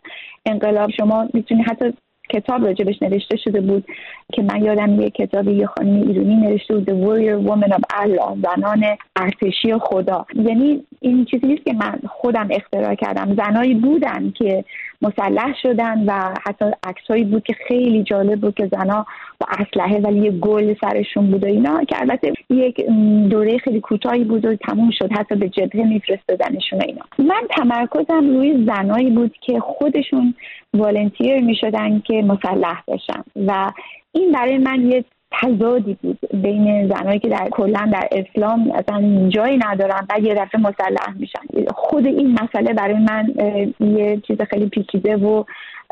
انقلاب 0.46 0.90
شما 0.90 1.28
می‌تونی 1.34 1.62
حتی 1.62 1.92
کتاب 2.32 2.64
راجبش 2.64 3.02
نوشته 3.02 3.36
شده 3.36 3.60
بود 3.60 3.84
که 4.32 4.42
من 4.42 4.64
یادم 4.64 5.00
یه 5.00 5.10
کتاب 5.10 5.48
یه 5.48 5.66
خانم 5.66 6.08
ایرانی 6.08 6.36
نوشته 6.36 6.74
بود 6.74 6.90
The 6.90 6.92
Warrior 6.92 7.48
Woman 7.48 7.72
of 7.72 7.82
Allah 8.02 8.30
زنان 8.42 8.84
ارتشی 9.16 9.78
خدا. 9.80 10.26
یعنی 10.34 10.82
این 11.00 11.24
چیزی 11.24 11.46
نیست 11.46 11.64
که 11.64 11.72
من 11.72 12.00
خودم 12.08 12.48
اختراع 12.50 12.94
کردم. 12.94 13.36
زنایی 13.36 13.74
بودن 13.74 14.30
که 14.30 14.64
مسلح 15.02 15.54
شدن 15.62 16.04
و 16.06 16.34
حتی 16.46 16.64
عکسهایی 16.82 17.24
بود 17.24 17.42
که 17.42 17.54
خیلی 17.68 18.02
جالب 18.02 18.40
بود 18.40 18.54
که 18.54 18.68
زنا 18.72 19.06
با 19.40 19.46
اسلحه 19.58 20.00
ولی 20.00 20.20
یه 20.20 20.30
گل 20.30 20.74
سرشون 20.80 21.30
بود 21.30 21.44
و 21.44 21.46
اینا 21.46 21.84
که 21.84 22.00
البته 22.00 22.32
یک 22.50 22.86
دوره 23.30 23.58
خیلی 23.58 23.80
کوتاهی 23.80 24.24
بود 24.24 24.44
و 24.44 24.56
تموم 24.56 24.90
شد 24.90 25.12
حتی 25.12 25.34
به 25.34 25.48
جبهه 25.48 25.88
میفرستادنشون 25.88 26.82
اینا. 26.82 27.02
من 27.18 27.42
تمرکزم 27.50 28.36
روی 28.36 28.66
زنایی 28.66 29.10
بود 29.10 29.36
که 29.40 29.60
خودشون 29.60 30.34
والنتیر 30.74 31.40
می‌شدن 31.40 32.00
که 32.00 32.22
مسلح 32.22 32.82
بشن. 32.88 33.22
و 33.46 33.72
این 34.12 34.32
برای 34.32 34.58
من 34.58 34.90
یه 34.90 35.04
تضادی 35.32 35.98
بود 36.02 36.18
بین 36.42 36.88
زنهایی 36.88 37.18
که 37.18 37.28
در 37.28 37.48
کلا 37.52 37.90
در 37.92 38.08
اسلام 38.12 38.72
اصلا 38.74 39.28
جایی 39.28 39.58
ندارن 39.66 40.06
و 40.10 40.20
یه 40.20 40.34
دفعه 40.34 40.60
مسلح 40.60 41.14
میشن. 41.16 41.40
خود 41.74 42.06
این 42.06 42.38
مسئله 42.42 42.72
برای 42.72 42.98
من 42.98 43.34
یه 43.80 44.22
چیز 44.26 44.36
خیلی 44.50 44.66
پیچیده 44.66 45.16
و 45.16 45.44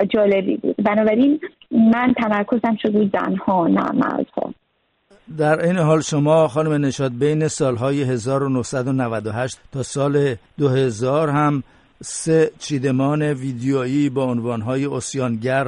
جالبی 0.08 0.56
بود. 0.56 0.76
بنابراین 0.76 1.40
من 1.70 2.14
تمرکزم 2.16 2.76
شد 2.82 2.97
روی 2.97 3.11
زنها 3.12 3.66
نه 3.66 3.92
مردها. 3.92 4.54
در 5.38 5.61
این 5.64 5.78
حال 5.78 6.00
شما 6.00 6.49
خانم 6.49 6.85
نشاد 6.85 7.12
بین 7.18 7.49
سالهای 7.49 8.02
1998 8.02 9.58
تا 9.73 9.82
سال 9.82 10.35
2000 10.58 11.30
هم 11.30 11.62
سه 12.02 12.50
چیدمان 12.59 13.23
ویدیویی 13.23 14.11
با 14.11 14.25
عنوانهای 14.25 14.87
اسیانگر 14.87 15.67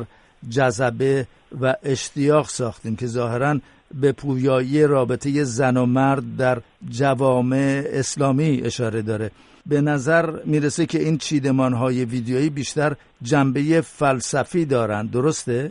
جذبه 0.50 1.26
و 1.60 1.74
اشتیاق 1.82 2.46
ساختیم 2.46 2.96
که 2.96 3.06
ظاهرا 3.06 3.58
به 4.00 4.12
پویایی 4.12 4.86
رابطه 4.86 5.44
زن 5.44 5.76
و 5.76 5.86
مرد 5.86 6.22
در 6.38 6.58
جوامع 6.90 7.82
اسلامی 7.86 8.62
اشاره 8.64 9.02
داره 9.02 9.30
به 9.66 9.80
نظر 9.80 10.30
می‌رسه 10.44 10.86
که 10.86 10.98
این 10.98 11.18
چیدمان 11.18 11.72
های 11.72 12.04
ویدیویی 12.04 12.50
بیشتر 12.50 12.92
جنبه 13.22 13.80
فلسفی 13.80 14.64
دارند 14.64 15.10
درسته؟ 15.10 15.70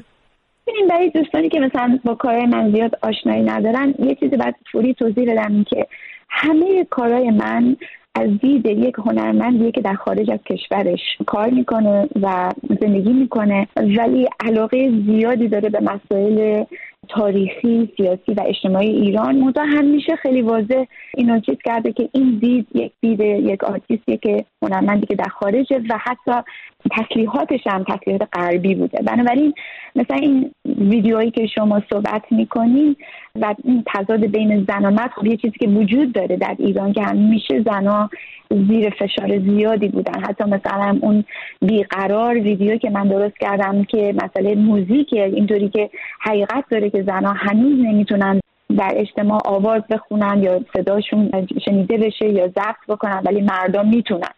ببینیم 0.67 0.87
برای 0.87 1.09
دوستانی 1.09 1.49
که 1.49 1.59
مثلا 1.59 1.99
با 2.03 2.15
کارهای 2.15 2.45
من 2.45 2.71
زیاد 2.71 2.91
آشنایی 3.01 3.43
ندارن 3.43 3.93
یه 3.99 4.15
چیزی 4.15 4.37
باید 4.37 4.55
فوری 4.71 4.93
توضیح 4.93 5.31
بدم 5.31 5.63
که 5.63 5.87
همه 6.29 6.87
کارهای 6.89 7.31
من 7.31 7.77
از 8.19 8.39
دید 8.41 8.65
یک 8.65 8.95
هنرمندیه 8.97 9.71
که 9.71 9.81
در 9.81 9.93
خارج 9.93 10.31
از 10.31 10.39
کشورش 10.45 10.99
کار 11.25 11.49
می‌کنه 11.49 12.07
و 12.21 12.51
زندگی 12.81 13.13
می‌کنه. 13.13 13.67
ولی 13.75 14.27
علاقه 14.39 14.91
زیادی 15.05 15.47
داره 15.47 15.69
به 15.69 15.79
مسائل 15.79 16.63
تاریخی 17.09 17.89
سیاسی 17.97 18.33
و 18.37 18.41
اجتماعی 18.45 18.89
ایران. 18.89 19.35
منتها 19.35 19.63
همیشه 19.63 20.15
خیلی 20.15 20.41
واضح 20.41 20.83
اینو 21.17 21.39
چیز 21.39 21.55
کرده 21.65 21.91
که 21.91 22.09
این 22.11 22.37
دید 22.41 22.67
یک 22.73 22.91
دید 23.01 23.19
یک 23.19 23.63
آرتیستیه 23.63 24.17
که 24.17 24.45
هنرمندی 24.61 25.05
که 25.05 25.15
در 25.15 25.27
خارجه 25.27 25.81
و 25.89 25.97
حتی 25.97 26.31
تسلیحاتش 26.91 27.67
هم 27.67 27.83
تسلیحات 27.83 28.29
غربی 28.33 28.75
بوده. 28.75 29.01
بنابراین 29.01 29.53
مثلا 29.95 30.17
این 30.17 30.51
ویدیوهایی 30.65 31.31
که 31.31 31.47
شما 31.47 31.81
صحبت 31.89 32.23
می‌کنین 32.31 32.95
و 33.35 33.55
این 33.63 33.83
تضاد 33.95 34.25
بین 34.25 34.65
زن 34.67 34.85
و 34.85 34.91
مرد 34.91 35.11
خب 35.15 35.25
یه 35.25 35.37
چیزی 35.37 35.57
که 35.59 35.67
وجود 35.67 36.13
داره 36.13 36.37
در 36.37 36.55
ایران 36.59 36.93
که 36.93 37.03
همیشه 37.03 37.63
زنها 37.65 38.08
زیر 38.49 38.89
فشار 38.89 39.39
زیادی 39.39 39.87
بودن. 39.87 40.21
حتی 40.21 40.43
مثلا 40.43 40.99
اون 41.01 41.23
بیقرار 41.61 42.33
ویدیو 42.33 42.77
که 42.77 42.89
من 42.89 43.07
درست 43.07 43.37
کردم 43.37 43.83
که 43.83 44.13
مسئله 44.23 44.55
موزیک 44.55 45.13
اینطوری 45.13 45.69
که 45.69 45.89
حقیقت 46.21 46.63
داره 46.71 46.89
که 46.89 47.03
زنها 47.03 47.33
هنوز 47.33 47.85
نمی‌تونن 47.85 48.39
در 48.77 48.91
اجتماع 48.95 49.39
آواز 49.45 49.81
بخونن 49.89 50.43
یا 50.43 50.61
صداشون 50.77 51.47
شنیده 51.65 51.97
بشه 51.97 52.29
یا 52.29 52.47
ضبط 52.47 52.85
بکنن 52.87 53.21
ولی 53.25 53.41
مردم 53.41 53.87
می‌تونن. 53.89 54.33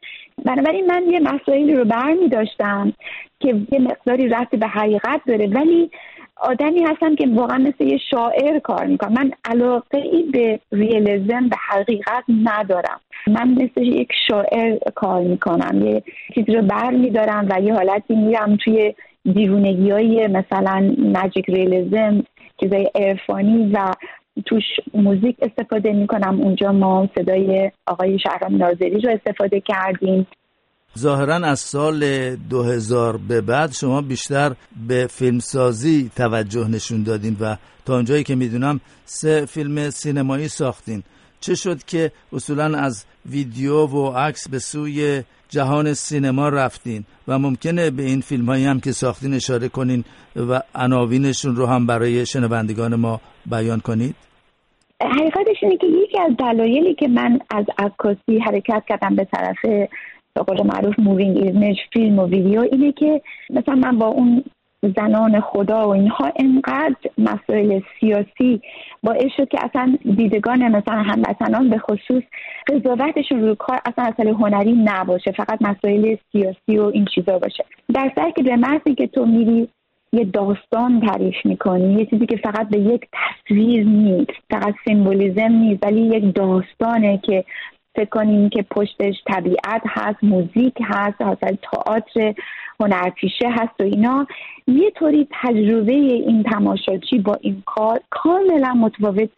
بنابراین 0.46 0.86
من 0.88 1.04
یه 1.10 1.20
مسائلی 1.20 1.76
رو 1.76 1.86
برمی 1.86 2.30
داشتم 2.30 2.94
که 3.40 3.56
یه 3.72 3.80
مقداری 3.80 4.28
رفت 4.28 4.56
به 4.56 4.68
حقیقت 4.68 5.22
داره 5.28 5.48
ولی 5.48 5.92
آدمی 6.36 6.84
هستم 6.84 7.16
که 7.16 7.28
واقعا 7.28 7.58
مثل 7.58 7.84
یه 7.84 7.98
شاعر 8.12 8.60
کار 8.60 8.86
می‌کنم. 8.86 9.14
من 9.14 9.32
علاقه 9.46 9.98
ای 9.98 10.24
به 10.24 10.60
ریالیزم 10.72 11.50
به 11.50 11.56
حقیقت 11.70 12.24
ندارم. 12.44 13.00
من 13.34 13.50
مثل 13.50 13.82
یک 13.82 14.10
شاعر 14.28 14.78
کار 14.96 15.22
می‌کنم. 15.22 15.86
یه 15.86 16.04
چیزی 16.36 16.52
رو 16.52 16.62
بر 16.62 16.92
میدارم 16.92 17.48
و 17.50 17.62
یه 17.62 17.74
حالتی 17.74 18.16
میرم 18.16 18.58
توی 18.64 18.94
دیوونگی 19.34 19.92
های 19.92 20.28
مثلا 20.28 20.96
ماجیک 20.98 21.50
ریالیزم 21.50 22.24
چیزای 22.60 22.90
عرفانی 22.96 23.72
و 23.74 23.94
توش 24.46 24.64
موزیک 24.94 25.36
استفاده 25.42 25.94
می‌کنم. 25.94 26.42
اونجا 26.42 26.72
ما 26.72 27.10
صدای 27.16 27.72
آقای 27.88 28.20
شهرام 28.20 28.58
ناظری 28.58 29.02
رو 29.02 29.10
استفاده 29.10 29.62
کردیم. 29.62 30.28
ظاهرا 30.98 31.36
از 31.36 31.60
سال 31.60 32.00
2000 32.36 33.20
به 33.28 33.42
بعد 33.42 33.72
شما 33.72 34.02
بیشتر 34.02 34.52
به 34.88 35.08
فیلمسازی 35.10 36.12
توجه 36.16 36.68
نشون 36.68 37.04
دادین 37.04 37.38
و 37.42 37.56
تا 37.86 37.96
اونجایی 37.96 38.24
که 38.24 38.36
می‌دونم 38.36 38.80
سه 39.06 39.46
فیلم 39.46 39.90
سینمایی 39.90 40.48
ساختین. 40.48 41.04
چه 41.42 41.56
شد 41.56 41.84
که 41.84 42.12
اصولا 42.34 42.78
از 42.78 43.06
ویدیو 43.26 43.88
و 43.88 44.12
عکس 44.12 44.50
به 44.50 44.60
سوی 44.60 45.24
جهان 45.50 45.94
سینما 45.94 46.50
رفتین 46.50 47.04
و 47.28 47.40
ممکنه 47.40 47.92
به 47.92 48.04
این 48.04 48.22
فیلم 48.22 48.46
هایی 48.46 48.66
هم 48.66 48.80
که 48.80 48.92
ساختین 48.92 49.34
اشاره 49.34 49.70
کنین 49.70 50.04
و 50.36 50.62
عناوینشون 50.76 51.56
رو 51.56 51.66
هم 51.66 51.86
برای 51.88 52.26
شنوندگان 52.26 52.96
ما 52.96 53.22
بیان 53.46 53.80
کنید؟ 53.80 54.16
حقیقتش 55.02 55.58
اینه 55.62 55.78
که 55.78 55.88
یکی 55.88 56.20
از 56.20 56.38
دلایلی 56.38 56.94
که 56.94 57.08
من 57.08 57.40
از 57.50 57.66
عکاسی 57.78 58.40
حرکت 58.46 58.84
کردم 58.90 59.16
به 59.16 59.28
طرف 59.34 59.66
به 60.34 60.42
قول 60.48 60.68
معروف 60.68 61.00
moving 61.00 61.38
image 61.38 61.78
فیلم 61.94 62.20
و 62.20 62.28
ویدیو 62.28 62.62
اینه 62.72 62.92
که 62.92 63.22
مثلا 63.50 63.76
من 63.76 63.98
با 63.98 64.08
اون 64.08 64.44
زنان 64.82 65.42
خدا 65.42 65.88
و 65.88 65.90
اینها 65.90 66.32
انقدر 66.36 66.96
مسائل 67.18 67.82
سیاسی 68.00 68.62
باعث 69.04 69.32
شد 69.38 69.48
که 69.48 69.58
اصلا 69.66 69.98
دیدگان 70.16 70.68
مثلا 70.68 71.02
هموطنان 71.02 71.70
به 71.70 71.78
خصوص 71.78 72.24
قضاوتشون 72.68 73.42
روی 73.42 73.56
کار 73.56 73.80
اصلا 73.86 74.06
اصل 74.06 74.28
هنری 74.28 74.74
نباشه 74.74 75.32
فقط 75.32 75.62
مسائل 75.62 76.16
سیاسی 76.32 76.78
و 76.78 76.84
این 76.84 77.06
چیزا 77.06 77.40
باشه. 77.40 77.66
در 77.94 78.12
سر 78.16 78.32
که 78.32 78.44
به 78.44 78.56
محضی 78.56 78.96
که 78.96 79.08
تو 79.08 79.26
میری 79.26 79.68
یه 80.14 80.24
داستان 80.24 81.02
تعریف 81.08 81.36
می‌کنی 81.46 81.94
یه 81.94 82.06
چیزی 82.06 82.26
که 82.26 82.38
فقط 82.38 82.70
به 82.70 82.80
یک 82.80 83.02
تصویر 83.14 83.86
نیست 83.86 84.32
فقط 84.50 84.74
سیمبولیزم 84.88 85.52
نیست 85.52 85.84
ولی 85.84 86.02
یک 86.02 86.36
داستانه 86.36 87.18
که 87.18 87.44
فکر 87.96 88.10
کنیم 88.10 88.50
که 88.50 88.62
پشتش 88.62 89.16
طبیعت 89.28 89.82
هست 89.86 90.24
موزیک 90.24 90.74
هست 90.82 91.22
مثلا 91.22 91.58
تئاتر 91.72 92.34
هنرپیشه 92.82 93.50
هست 93.50 93.74
و 93.80 93.84
اینا 93.84 94.28
یه 94.68 94.92
طوری 94.92 95.28
تجربه 95.32 95.94
این 95.94 96.44
تماشاچی 96.44 97.20
با 97.20 97.38
این 97.42 97.64
کار 97.66 98.00
کاملا 98.10 98.74
متفاوت 98.74 99.30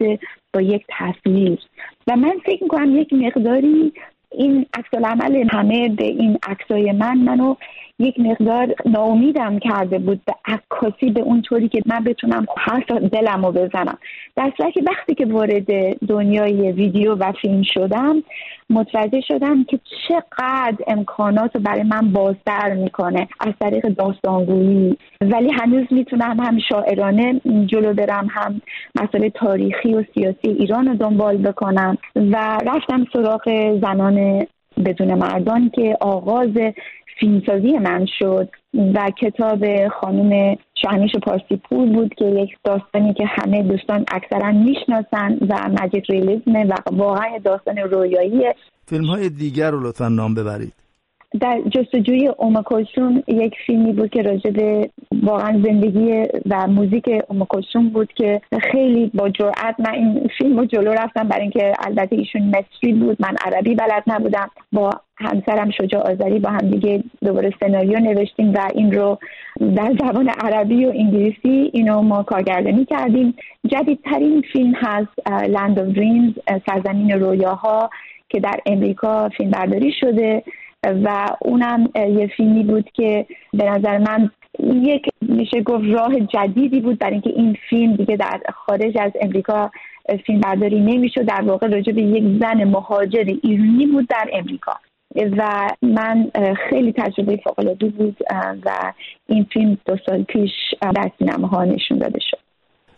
با 0.54 0.60
یک 0.60 0.84
تصویر. 0.88 1.58
و 2.06 2.16
من 2.16 2.34
فکر 2.46 2.62
می‌کنم 2.62 2.96
یک 2.96 3.12
مقداری 3.12 3.92
این 4.30 4.66
عکس 4.74 4.94
عمل 4.94 5.48
همه 5.50 5.88
به 5.88 6.04
این 6.04 6.38
عکسای 6.48 6.92
من 6.92 7.18
منو 7.18 7.54
یک 7.98 8.20
مقدار 8.20 8.74
ناامیدم 8.86 9.58
کرده 9.58 9.98
بود 9.98 10.20
به 10.24 10.34
عکاسی 10.44 11.10
به 11.10 11.20
اون 11.20 11.42
طوری 11.42 11.68
که 11.68 11.82
من 11.86 12.04
بتونم 12.04 12.46
حرف 12.58 12.90
دلم 12.90 13.46
رو 13.46 13.52
بزنم. 13.52 13.98
در 14.36 14.52
که 14.74 14.82
وقتی 14.86 15.14
که 15.14 15.26
وارد 15.26 15.96
دنیای 16.08 16.72
ویدیو 16.72 17.14
و 17.14 17.32
فیلم 17.42 17.62
شدم 17.62 18.22
متوجه 18.70 19.20
شدم 19.20 19.64
که 19.64 19.80
چقدر 20.08 20.76
امکانات 20.86 21.56
رو 21.56 21.62
برای 21.62 21.82
من 21.82 22.12
بازتر 22.12 22.74
می‌کنه 22.74 23.28
از 23.40 23.52
طریق 23.60 23.88
داستانگویی. 23.88 24.96
ولی 25.20 25.50
هنوز 25.52 25.86
می‌تونم 25.90 26.40
هم 26.40 26.58
شاعرانه 26.58 27.40
جلو 27.66 27.94
برم 27.94 28.26
هم 28.30 28.60
مسئله 28.94 29.30
تاریخی 29.30 29.94
و 29.94 30.04
سیاسی 30.14 30.48
ایران 30.48 30.86
رو 30.86 30.94
دنبال 30.94 31.36
بکنم 31.36 31.98
و 32.16 32.58
رفتم 32.66 33.06
سراغ 33.12 33.78
زنان 33.82 34.46
بدون 34.84 35.14
مردان 35.14 35.70
که 35.70 35.96
آغاز 36.00 36.50
فیلمسازی 37.20 37.78
من 37.78 38.06
شد 38.18 38.48
و 38.94 39.10
کتاب 39.22 39.88
خانم 39.88 40.56
شهمیش 40.74 41.12
پارسی 41.16 41.56
پور 41.56 41.88
بود 41.88 42.14
که 42.14 42.24
یک 42.24 42.50
داستانی 42.64 43.14
که 43.14 43.26
همه 43.26 43.62
دوستان 43.62 44.04
اکثرا 44.08 44.52
می‌شناسن 44.52 45.38
و 45.48 45.68
مجید 45.82 46.04
ریلیزمه 46.08 46.64
و 46.64 46.74
واقعا 46.92 47.38
داستان 47.44 47.78
رویایی 47.78 48.42
فیلم 48.86 49.04
های 49.04 49.28
دیگر 49.28 49.70
رو 49.70 49.80
لطفا 49.88 50.08
نام 50.08 50.34
ببرید. 50.34 50.83
در 51.40 51.60
جستجوی 51.70 52.28
اومکلسون 52.28 53.22
یک 53.28 53.54
فیلمی 53.66 53.92
بود 53.92 54.10
که 54.10 54.22
راجع 54.22 54.50
به 54.50 54.90
واقعا 55.22 55.62
زندگی 55.64 56.26
و 56.50 56.66
موزیک 56.66 57.10
اومکلسون 57.28 57.88
بود 57.88 58.12
که 58.12 58.40
خیلی 58.72 59.10
با 59.14 59.28
جرأت 59.28 59.74
من 59.78 59.94
این 59.94 60.30
فیلم 60.38 60.58
رو 60.58 60.66
جلو 60.66 60.92
رفتم. 60.92 61.28
برای 61.28 61.42
اینکه 61.42 61.72
البته 61.78 62.16
ایشون 62.16 62.42
مصری 62.42 62.92
بود 62.92 63.16
من 63.20 63.36
عربی 63.46 63.74
بلد 63.74 64.02
نبودم. 64.06 64.50
با 64.72 64.90
همسرم 65.16 65.70
شجاع 65.70 66.12
آذری 66.12 66.38
با 66.38 66.50
هم 66.50 66.70
دیگه 66.70 67.02
دوباره 67.24 67.52
سناریو 67.60 67.98
نوشتیم 67.98 68.54
و 68.54 68.68
این 68.74 68.92
رو 68.92 69.18
در 69.76 69.94
زبان 70.00 70.28
عربی 70.28 70.84
و 70.84 70.88
انگلیسی 70.88 71.70
اینو 71.72 72.02
ما 72.02 72.22
کارگردانی 72.22 72.84
کردیم. 72.84 73.34
جدیدترین 73.66 74.42
فیلم 74.52 74.72
هست 74.76 75.28
لند 75.48 75.78
of 75.78 75.96
دریمز 75.96 76.32
سرزمین 76.66 77.10
رویاها 77.10 77.90
که 78.28 78.40
در 78.40 78.60
امریکا 78.66 79.28
فیلم 79.28 79.50
برداری 79.50 79.92
شده. 80.00 80.42
و 81.04 81.36
اونم 81.40 81.88
یه 81.94 82.30
فیلمی 82.36 82.62
بود 82.62 82.90
که 82.94 83.26
به 83.52 83.64
نظر 83.64 83.98
من 83.98 84.30
یک 84.60 85.06
میشه 85.20 85.62
گفت 85.62 85.84
راه 85.84 86.20
جدیدی 86.20 86.80
بود 86.80 86.98
برای 86.98 87.12
اینکه 87.12 87.30
این 87.30 87.56
فیلم 87.70 87.96
دیگه 87.96 88.16
در 88.16 88.40
خارج 88.54 88.98
از 89.00 89.12
امریکا 89.20 89.70
فیلم 90.26 90.40
برداری 90.40 90.80
نمی‌شد. 90.80 91.22
در 91.22 91.42
واقع 91.42 91.66
راجع 91.66 91.92
به 91.92 92.02
یک 92.02 92.24
زن 92.40 92.64
مهاجر 92.64 93.24
ایرانی 93.42 93.86
بود 93.86 94.08
در 94.08 94.30
امریکا. 94.32 94.72
و 95.38 95.70
من 95.82 96.30
خیلی 96.70 96.92
تجربه 96.92 97.40
فوقالعاده 97.44 97.86
بود 97.86 98.16
و 98.64 98.92
این 99.26 99.46
فیلم 99.52 99.78
دو 99.86 99.96
سال 100.06 100.22
پیش 100.22 100.50
در 100.80 101.10
سینماها 101.18 101.64
نشون 101.64 101.98
داده 101.98 102.20
شد. 102.30 102.38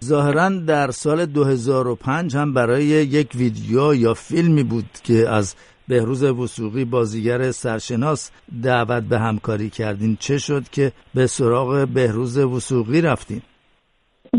ظاهرا 0.05 0.49
در 0.49 0.91
سال 0.91 1.27
2005 1.27 2.37
هم 2.37 2.55
برای 2.55 2.85
یک 2.85 3.31
ویدیو 3.35 3.95
یا 3.95 4.15
فیلمی 4.15 4.63
بود 4.63 4.85
که 5.05 5.29
از 5.29 5.57
بهروز 5.89 6.25
وسوقی 6.25 6.85
بازیگر 6.85 7.51
سرشناس 7.51 8.31
دعوت 8.63 9.03
به 9.03 9.19
همکاری 9.19 9.71
کردین 9.71 10.17
چه 10.21 10.39
شد 10.39 10.63
که 10.73 10.93
به 11.15 11.27
سراغ 11.27 11.89
بهروز 11.95 12.39
وسوقی 12.39 13.01
رفتین 13.01 13.43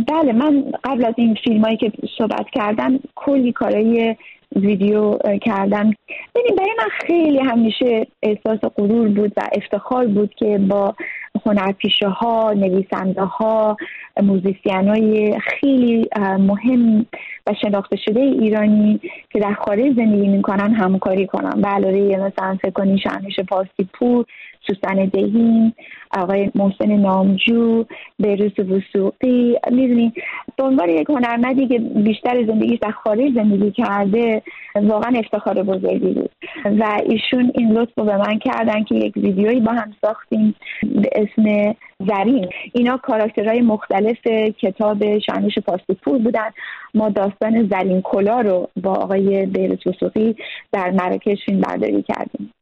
بله 0.07 0.33
من 0.33 0.71
قبل 0.83 1.05
از 1.05 1.13
این 1.17 1.35
فیلم 1.43 1.61
هایی 1.61 1.77
که 1.77 1.91
صحبت 2.17 2.45
کردم 2.53 2.99
کلی 3.15 3.51
کارهای 3.51 4.15
ویدیو 4.55 5.17
کردم. 5.41 5.93
ببین 6.35 6.55
برای 6.57 6.71
من 6.77 6.89
خیلی 7.07 7.39
همیشه 7.39 8.07
احساس 8.23 8.59
غرور 8.77 9.07
بود 9.07 9.33
و 9.37 9.41
افتخار 9.51 10.07
بود 10.07 10.35
که 10.35 10.57
با 10.57 10.95
هنرپیشه 11.45 12.07
ها 12.07 12.53
نویسنده 12.53 13.21
ها 13.21 13.77
موزیسین 14.23 14.87
های 14.87 15.39
خیلی 15.39 16.09
مهم 16.39 17.05
و 17.47 17.53
شناخته 17.61 17.97
شده 18.05 18.19
ایرانی 18.19 18.99
که 19.29 19.39
در 19.39 19.53
خارج 19.53 19.95
زندگی 19.95 20.27
می‌کنن 20.27 20.73
همکاری 20.73 21.27
کنن. 21.27 21.61
به 21.61 21.67
علاوه 21.67 22.17
مثلا 22.17 22.57
فکر 22.61 22.71
کنی 22.71 23.01
پاسی 23.49 23.89
پور 23.93 24.25
سوسن 24.67 25.05
دهین 25.05 25.73
آقای 26.17 26.51
محسن 26.55 26.91
نامجو 26.91 27.85
بیروس 28.19 28.59
وسوقی 28.59 29.55
می‌دونی 29.71 30.13
به 30.57 30.63
عنوان 30.63 30.89
یک 30.89 31.09
هنرمندی 31.09 31.67
که 31.67 31.79
بیشتر 31.79 32.45
زندگیش 32.45 32.79
در 32.79 32.91
خارج 32.91 33.33
زندگی 33.33 33.71
کرده 33.71 34.41
واقعا 34.83 35.19
افتخار 35.19 35.63
بزرگی 35.63 36.13
بود. 36.13 36.31
و 36.65 37.01
ایشون 37.05 37.51
این 37.55 37.71
لطف 37.71 37.91
رو 37.97 38.03
به 38.03 38.17
من 38.17 38.39
کردن 38.39 38.83
که 38.83 38.95
یک 38.95 39.17
ویدیویی 39.17 39.59
با 39.59 39.71
هم 39.71 39.93
ساختیم 40.01 40.55
به 40.81 41.09
اسم 41.15 41.75
زرین. 42.07 42.49
اینا 42.73 42.97
کاراکترهای 42.97 43.61
مختلف 43.61 44.27
کتاب 44.59 45.19
شانوش 45.19 45.59
پاستپور 45.59 46.17
بودن. 46.17 46.49
ما 46.93 47.09
داستان 47.09 47.69
زرین 47.69 48.01
کلا 48.01 48.41
رو 48.41 48.69
با 48.83 48.93
آقای 48.93 49.45
بیروس 49.45 49.87
وسوقی 49.87 50.35
در 50.71 50.91
مراکش 50.91 51.45
فیلم 51.45 51.61
برداری 51.61 52.03
کردیم. 52.03 52.53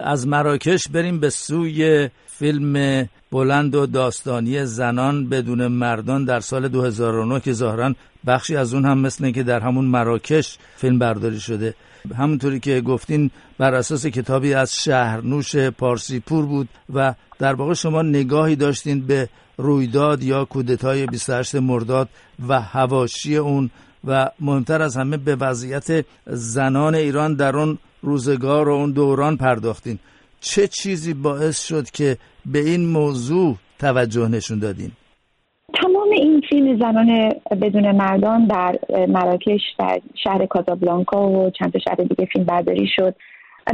از 0.00 0.26
مراکش 0.26 0.88
بریم 0.88 1.20
به 1.20 1.30
سوی 1.30 2.08
فیلم 2.26 3.06
بلند 3.32 3.74
و 3.74 3.86
داستانی 3.86 4.64
زنان 4.64 5.28
بدون 5.28 5.66
مردان 5.66 6.24
در 6.24 6.40
سال 6.40 6.68
2009 6.68 7.40
که 7.40 7.52
ظاهرا 7.52 7.94
بخشی 8.26 8.56
از 8.56 8.74
اون 8.74 8.84
هم 8.84 8.98
مثل 8.98 9.30
که 9.30 9.42
در 9.42 9.60
همون 9.60 9.84
مراکش 9.84 10.58
فیلم 10.76 10.98
برداری 10.98 11.40
شده. 11.40 11.74
همونطوری 12.16 12.60
که 12.60 12.80
گفتین 12.80 13.30
بر 13.58 13.74
اساس 13.74 14.06
کتابی 14.06 14.54
از 14.54 14.76
شهرنوش 14.76 15.56
پارسی 15.56 16.20
پور 16.20 16.46
بود 16.46 16.68
و 16.94 17.14
در 17.38 17.54
واقع 17.54 17.74
شما 17.74 18.02
نگاهی 18.02 18.56
داشتین 18.56 19.06
به 19.06 19.28
رویداد 19.56 20.22
یا 20.22 20.44
کودتای 20.44 21.06
28 21.06 21.54
مرداد 21.54 22.08
و 22.48 22.60
هواشی 22.60 23.36
اون 23.36 23.70
و 24.04 24.30
مهمتر 24.40 24.82
از 24.82 24.96
همه 24.96 25.16
به 25.16 25.36
وضعیت 25.36 26.04
زنان 26.26 26.94
ایران 26.94 27.34
در 27.34 27.56
اون 27.56 27.78
روزگار 28.02 28.68
و 28.68 28.72
اون 28.72 28.92
دوران 28.92 29.36
پرداختین. 29.36 29.98
چه 30.40 30.66
چیزی 30.66 31.14
باعث 31.14 31.66
شد 31.66 31.90
که 31.90 32.16
به 32.46 32.58
این 32.58 32.86
موضوع 32.86 33.54
توجه 33.78 34.28
نشون 34.28 34.58
دادین؟ 34.58 34.90
تمام 35.82 36.10
این 36.12 36.42
فیلم 36.48 36.78
زنان 36.78 37.32
بدون 37.62 37.90
مردان 37.92 38.46
در 38.46 38.78
مراکش 39.08 39.60
در 39.78 40.00
شهر 40.24 40.46
کازابلانکا 40.46 41.30
و 41.30 41.50
چند 41.50 41.78
شهر 41.78 41.94
دیگه 41.94 42.28
فیلم 42.32 42.44
برداری 42.44 42.88
شد. 42.96 43.14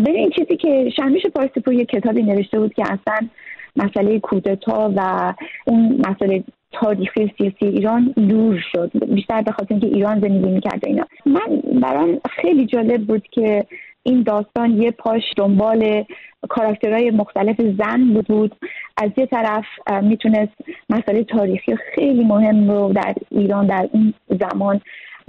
به 0.04 0.11
این 0.11 0.31
چیزی 0.31 0.57
که 0.57 0.90
شهرمیش 0.97 1.26
پارسیپور 1.26 1.75
یک 1.75 1.88
کتابی 1.88 2.23
نوشته 2.23 2.59
بود 2.59 2.75
که 2.75 2.83
اصلا 2.83 3.28
مسئله 3.76 4.21
کودتا 4.21 4.93
و 4.97 5.33
اون 5.66 6.02
مسئله 6.09 6.45
تاریخی 6.73 7.33
سیاسی 7.38 7.66
ایران 7.66 8.14
دور 8.16 8.64
شد. 8.73 8.90
بیشتر 9.14 9.43
به 9.43 9.52
خاطر 9.52 9.75
اینکه 9.75 9.87
ایران 9.87 10.21
زندگی 10.21 10.52
می‌کرده 10.52 10.88
اینا. 10.88 11.07
من 11.26 11.81
برام 11.81 12.21
خیلی 12.40 12.66
جالب 12.66 13.07
بود 13.07 13.23
که 13.31 13.66
این 14.06 14.23
داستان 14.23 14.82
یه 14.82 14.90
پاش 14.90 15.23
دنبال 15.37 16.04
کاراکترهای 16.49 17.11
مختلف 17.11 17.61
زن 17.61 18.23
بود. 18.28 18.56
از 18.96 19.11
یه 19.16 19.26
طرف 19.26 19.64
می‌تونست 20.02 20.52
مسئله 20.90 21.25
تاریخی 21.25 21.76
خیلی 21.94 22.25
مهم 22.25 22.70
رو 22.70 22.92
در 22.92 23.14
ایران 23.30 23.66
در 23.66 23.88
این 23.92 24.14
زمان 24.28 24.80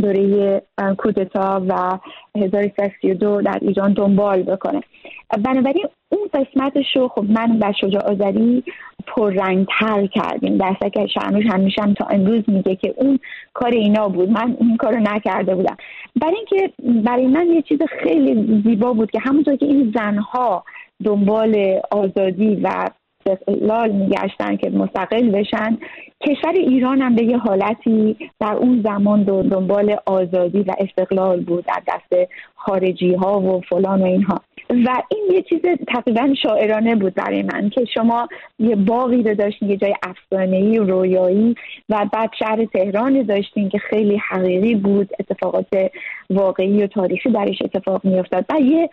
دوره 0.01 0.61
کودتا 0.97 1.65
و 1.69 1.99
1332 2.35 3.41
در 3.41 3.59
ایران 3.61 3.93
دنبال 3.93 4.43
بکنه. 4.43 4.81
بنابراین 5.29 5.85
اون 6.09 6.29
قسمتش 6.33 6.95
رو 6.95 7.07
خب 7.07 7.23
من 7.23 7.59
و 7.61 7.73
شجاع 7.81 8.11
آذری 8.11 8.63
پررنگتر 9.07 10.07
کردیم. 10.07 10.57
در 10.57 10.89
که 10.89 11.07
شرموش 11.07 11.45
همیشه 11.45 11.81
هم 11.81 11.93
تا 11.93 12.05
امروز 12.05 12.43
میگه 12.47 12.75
که 12.75 12.93
اون 12.97 13.19
کار 13.53 13.71
اینا 13.71 14.07
بود. 14.07 14.29
من 14.29 14.57
این 14.59 14.77
کار 14.77 14.93
رو 14.93 14.99
نکرده 14.99 15.55
بودم. 15.55 15.77
برای 16.21 16.35
اینکه 16.35 16.73
برای 17.03 17.27
من 17.27 17.47
یه 17.47 17.61
چیز 17.61 17.79
خیلی 18.03 18.61
زیبا 18.65 18.93
بود 18.93 19.11
که 19.11 19.19
همونطور 19.19 19.55
که 19.55 19.65
این 19.65 19.93
زنها 19.95 20.63
دنبال 21.03 21.79
آزادی 21.91 22.55
و 22.55 22.89
استقلال 23.25 23.91
میگشتن 23.91 24.55
که 24.55 24.69
مستقل 24.69 25.29
بشن 25.29 25.77
کشور 26.21 26.51
ایران 26.51 27.01
هم 27.01 27.15
به 27.15 27.23
یه 27.23 27.37
حالتی 27.37 28.15
در 28.39 28.53
اون 28.53 28.81
زمان 28.81 29.23
دنبال 29.23 29.95
آزادی 30.05 30.61
و 30.61 30.73
استقلال 30.79 31.41
بود 31.43 31.65
در 31.65 31.81
دست 31.87 32.29
خارجی 32.55 33.13
ها 33.13 33.39
و 33.39 33.61
فلان 33.61 34.01
و 34.01 34.05
اینها. 34.05 34.41
و 34.69 35.01
این 35.09 35.23
یه 35.31 35.41
چیز 35.41 35.61
تقریبا 35.87 36.33
شاعرانه 36.43 36.95
بود 36.95 37.13
برای 37.13 37.43
من 37.43 37.69
که 37.69 37.85
شما 37.93 38.27
یه 38.59 38.75
باقی 38.75 39.23
رو 39.23 39.35
داشتین 39.35 39.69
یه 39.69 39.77
جای 39.77 39.93
افسانه‌ای 40.03 40.79
و 40.79 40.83
رویایی 40.83 41.55
و 41.89 42.05
بعد 42.13 42.29
شهر 42.39 42.65
تهران 42.65 43.21
داشتین 43.21 43.69
که 43.69 43.77
خیلی 43.77 44.17
حقیقی 44.29 44.75
بود 44.75 45.09
اتفاقات 45.19 45.67
واقعی 46.29 46.83
و 46.83 46.87
تاریخی 46.87 47.29
درش 47.29 47.61
اتفاق 47.61 48.05
میافتاد 48.05 48.45
و 48.49 48.59
یه 48.61 48.89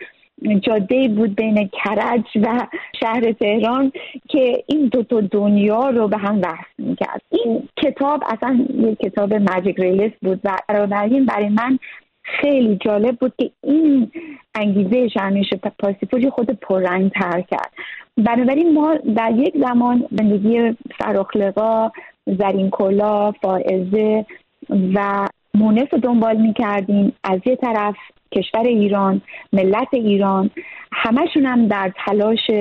جاده 0.61 1.07
بود 1.07 1.35
بین 1.35 1.69
کرج 1.83 2.25
و 2.35 2.67
شهر 2.99 3.31
تهران 3.31 3.91
که 4.29 4.63
این 4.67 4.87
دو 4.87 5.03
تا 5.03 5.21
دنیا 5.21 5.89
رو 5.89 6.07
به 6.07 6.17
هم 6.17 6.37
وصل 6.37 6.77
می‌کرد. 6.77 7.21
این 7.29 7.69
کتاب 7.77 8.23
اصلا 8.27 8.65
یک 8.69 8.99
کتاب 8.99 9.33
ماجیک 9.33 9.79
ریلیست 9.79 10.15
بود 10.21 10.39
و 10.43 10.57
بنابراین 10.69 11.25
برای 11.25 11.49
من 11.49 11.79
خیلی 12.23 12.77
جالب 12.85 13.17
بود 13.19 13.33
که 13.37 13.51
این 13.63 14.11
انگیزه 14.55 15.07
شرمیش 15.07 15.49
پاسیفوری 15.79 16.29
خود 16.29 16.51
پررنگ 16.51 17.11
تر 17.11 17.41
کرد. 17.41 17.71
بنابراین 18.17 18.73
ما 18.73 18.95
در 19.15 19.31
یک 19.35 19.53
زمان 19.57 20.05
زندگی 20.11 20.77
فراخلقا 20.99 21.91
زرین 22.25 22.69
کلا 22.69 23.31
فائزه 23.31 24.25
و 24.69 25.27
مونس 25.53 25.87
رو 25.91 25.99
دنبال 25.99 26.37
می 26.37 26.53
کردیم 26.53 27.13
از 27.23 27.39
یه 27.45 27.55
طرف 27.55 27.95
کشور 28.35 28.63
ایران 28.63 29.21
ملت 29.53 29.87
ایران 29.93 30.49
همشون 30.91 31.45
هم 31.45 31.67
در 31.67 31.93
تلاش 32.05 32.51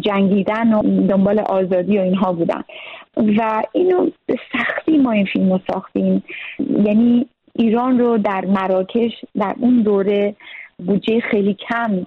جنگیدن 0.00 0.72
و 0.72 1.06
دنبال 1.06 1.38
آزادی 1.38 1.98
و 1.98 2.00
اینها 2.00 2.32
بودن. 2.32 2.62
و 3.16 3.62
اینو 3.72 4.10
به 4.26 4.36
سختی 4.52 4.98
ما 4.98 5.12
این 5.12 5.24
فیلم 5.24 5.52
رو 5.52 5.60
ساختیم. 5.72 6.22
یعنی 6.58 7.26
ایران 7.52 7.98
رو 7.98 8.18
در 8.18 8.44
مراکش 8.44 9.12
در 9.34 9.54
اون 9.58 9.82
دوره 9.82 10.36
بودجه 10.78 11.20
خیلی 11.30 11.56
کم 11.68 12.06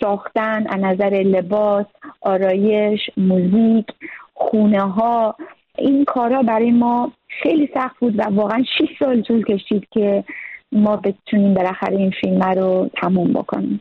ساختن 0.00 0.66
از 0.66 0.80
نظر 0.80 1.10
لباس 1.10 1.86
آرایش 2.20 3.00
موزیک 3.16 3.86
خونه 4.34 4.80
ها 4.80 5.36
این 5.78 6.04
کارا 6.04 6.42
برای 6.42 6.70
ما 6.70 7.12
خیلی 7.42 7.68
سخت 7.74 7.98
بود 8.00 8.18
و 8.18 8.22
واقعا 8.22 8.64
6 8.78 8.84
سال 8.98 9.22
طول 9.22 9.44
کشید 9.44 9.88
که 9.90 10.24
ما 10.72 10.96
بتونیم 10.96 11.54
بالاخره 11.54 11.96
این 11.96 12.12
فیلم 12.20 12.42
رو 12.42 12.90
تموم 13.02 13.32
بکنیم. 13.32 13.80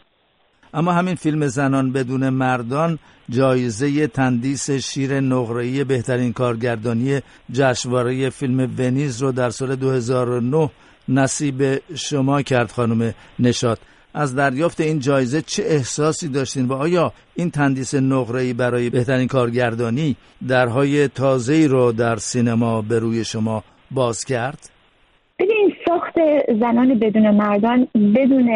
اما 0.73 0.91
همین 0.91 1.15
فیلم 1.15 1.47
زنان 1.47 1.91
بدون 1.93 2.29
مردان 2.29 2.99
جایزه 3.29 4.07
تندیس 4.07 4.71
شیر 4.71 5.19
نقره‌ای 5.19 5.83
بهترین 5.83 6.33
کارگردانی 6.33 7.19
جشنواره 7.51 8.29
فیلم 8.29 8.75
ونیز 8.77 9.21
رو 9.21 9.31
در 9.31 9.49
سال 9.49 9.75
2009 9.75 10.69
نصیب 11.11 11.61
شما 11.95 12.41
کرد 12.41 12.71
خانم 12.71 13.13
نشاد 13.39 13.79
از 14.13 14.35
دریافت 14.35 14.81
این 14.81 14.99
جایزه 14.99 15.41
چه 15.41 15.63
احساسی 15.63 16.27
داشتین؟ 16.27 16.65
و 16.65 16.73
آیا 16.73 17.13
این 17.35 17.51
تندیس 17.51 17.95
نقره‌ای 17.95 18.53
برای 18.53 18.89
بهترین 18.89 19.27
کارگردانی 19.27 20.15
درهای 20.47 21.07
تازه‌ای 21.07 21.67
رو 21.67 21.91
در 21.91 22.15
سینما 22.15 22.81
به 22.81 22.99
روی 22.99 23.23
شما 23.25 23.63
باز 23.91 24.25
کرد؟ 24.25 24.69
ببین 25.39 25.73
ساخت 25.87 26.13
زنان 26.59 26.99
بدون 26.99 27.31
مردان 27.31 27.87
بدون 28.15 28.49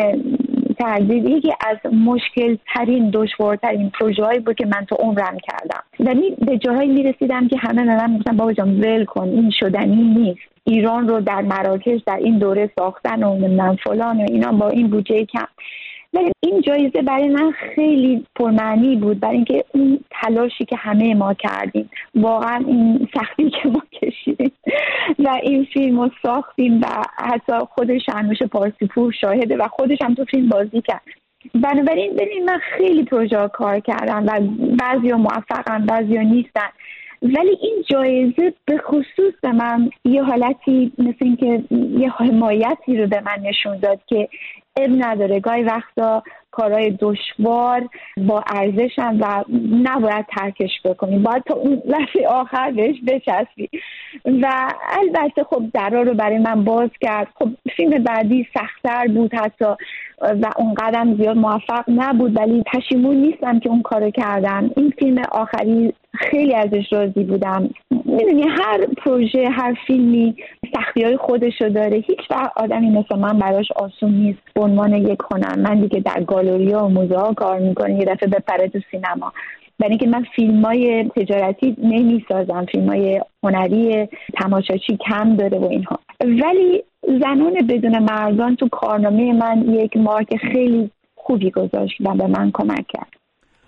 تردید 0.79 1.25
یکی 1.25 1.51
از 1.67 1.93
مشکل 1.93 2.57
ترین 2.73 3.09
دشوارترین 3.13 3.89
پروژه 3.99 4.39
بود 4.45 4.55
که 4.55 4.65
من 4.65 4.85
تو 4.89 4.95
عمرم 4.95 5.37
کردم. 5.43 5.83
و 5.99 6.15
به 6.45 6.57
جاهایی 6.57 6.89
می‌رسیدم 6.89 7.47
که 7.47 7.57
همه 7.59 7.83
من 7.83 8.11
می‌گفتن 8.11 8.37
بابا 8.37 8.53
جان 8.53 8.79
ول 8.81 9.05
کن 9.05 9.27
این 9.27 9.51
شدنی 9.59 9.95
نیست. 9.95 10.54
ایران 10.67 11.07
رو 11.07 11.21
در 11.21 11.41
مراکش 11.41 12.01
در 12.05 12.17
این 12.17 12.37
دوره 12.37 12.71
ساختن 12.79 13.23
و 13.23 13.33
نمی‌دونم 13.37 13.75
فلان 13.75 14.21
و 14.21 14.25
اینا 14.29 14.51
با 14.51 14.69
این 14.69 14.87
بودجه 14.87 15.25
کم. 15.25 15.47
ولی 16.13 16.31
این 16.39 16.61
جایزه 16.61 17.01
برای 17.01 17.29
من 17.29 17.51
خیلی 17.51 18.25
پرمعنی 18.35 18.95
بود 18.95 19.19
برای 19.19 19.35
اینکه 19.35 19.65
اون 19.73 19.99
تلاشی 20.11 20.65
که 20.65 20.75
همه 20.75 21.15
ما 21.15 21.33
کردیم 21.33 21.89
واقعا 22.15 22.63
این 22.67 23.07
سختی 23.13 23.49
که 23.49 23.69
ما 23.69 23.81
کشیدیم 24.01 24.51
و 25.19 25.39
این 25.43 25.67
فیلم 25.73 26.01
رو 26.01 26.09
ساختیم 26.23 26.81
و 26.81 26.85
حتی 27.17 27.53
خود 27.73 27.97
شرمش 27.97 28.43
پارسیپور 28.43 29.11
شاهده 29.21 29.57
و 29.57 29.67
خودش 29.67 30.01
هم 30.01 30.13
تو 30.13 30.25
فیلم 30.25 30.49
بازی 30.49 30.81
کرد. 30.81 31.01
بنابراین 31.55 32.13
ببین 32.15 32.45
من 32.45 32.59
خیلی 32.77 33.03
پروژه 33.03 33.47
کار 33.53 33.79
کردم 33.79 34.25
و 34.27 34.39
بعضی 34.79 35.11
موفقم 35.13 35.85
بعضی 35.85 36.17
نیستن. 36.17 36.69
ولی 37.25 37.57
این 37.61 37.83
جایزه 37.89 38.53
به 38.65 38.77
خصوص 38.77 39.33
به 39.41 39.51
من 39.51 39.89
یه 40.05 40.23
حالتی 40.23 40.91
مثل 40.97 41.17
اینکه 41.21 41.63
یه 41.99 42.09
حمایتی 42.09 42.97
رو 42.97 43.07
به 43.07 43.21
من 43.21 43.37
نشون 43.43 43.77
داد 43.79 43.99
که 44.07 44.29
اب 44.77 44.89
نداره. 44.97 45.39
گاهی 45.39 45.63
وقتا 45.63 46.23
کارهای 46.51 46.97
دشوار 46.99 47.89
با 48.17 48.43
ارزشن 48.47 49.17
و 49.19 49.43
نباید 49.83 50.25
ترکش 50.37 50.81
بکنیم. 50.85 51.23
باید 51.23 51.43
تا 51.43 51.53
اون 51.53 51.81
لحظه 51.85 52.27
آخر 52.29 52.71
بهش 52.71 52.95
بچسبی 53.07 53.69
و 54.25 54.71
البته 54.89 55.43
خب 55.43 55.63
درا 55.73 56.01
رو 56.01 56.13
برای 56.13 56.37
من 56.37 56.63
باز 56.63 56.89
کرد. 57.01 57.27
خب 57.35 57.49
فیلم 57.77 58.03
بعدی 58.03 58.47
سختتر 58.53 59.07
بود 59.07 59.35
حتی 59.35 59.65
و 60.21 60.49
اون 60.57 60.73
قدم 60.73 61.15
زیاد 61.15 61.37
موفق 61.37 61.83
نبود 61.87 62.37
ولی 62.37 62.63
پشیمون 62.73 63.15
نیستم 63.15 63.59
که 63.59 63.69
اون 63.69 63.81
کارو 63.81 64.09
کردم. 64.11 64.69
این 64.77 64.93
فیلم 64.99 65.21
آخری 65.31 65.93
خیلی 66.13 66.55
ازش 66.55 66.93
راضی 66.93 67.23
بودم. 67.23 67.69
می‌دونی 67.91 68.43
هر 68.47 68.85
پروژه 68.97 69.49
هر 69.49 69.77
فیلمی 69.87 70.35
سختی 70.75 71.03
های 71.03 71.17
خودشو 71.17 71.69
داره. 71.69 71.97
هیچ 71.97 72.19
وقت 72.29 72.51
آدمی 72.55 72.89
مثل 72.89 73.17
من 73.17 73.39
براش 73.39 73.71
آسون 73.75 74.11
نیست. 74.11 74.39
به 74.55 74.61
عنوان 74.61 74.93
یک 74.93 75.19
هنرمندی 75.31 75.89
که 75.89 75.99
در 75.99 76.23
گالری 76.23 76.73
و 76.73 76.87
موزه 76.87 77.17
ها 77.17 77.33
کار 77.33 77.59
می‌کنه 77.59 77.93
یه 77.99 78.05
دفعه 78.05 78.29
بپره 78.29 78.67
تو 78.67 78.79
سینما. 78.91 79.33
برای 79.79 79.89
اینکه 79.89 80.07
من 80.07 80.25
فیلم 80.35 80.65
های 80.65 81.03
تجارتی 81.03 81.75
نمی‌سازم. 81.83 82.65
فیلم 82.71 82.89
های 82.89 83.21
هنری 83.43 84.07
تماشاچی 84.41 84.97
کم 85.09 85.35
داره 85.35 85.59
و 85.59 85.65
اینها. 85.65 85.99
ولی 86.21 86.83
زنان 87.03 87.53
بدون 87.69 87.99
مردان 87.99 88.55
تو 88.55 88.67
کارنامه 88.67 89.33
من 89.33 89.65
یک 89.69 89.97
مارک 89.97 90.37
خیلی 90.37 90.91
خوبی 91.15 91.51
گذاشت 91.51 91.97
و 91.99 92.13
به 92.13 92.27
من 92.27 92.51
کمک 92.53 92.85
کرد. 92.87 93.14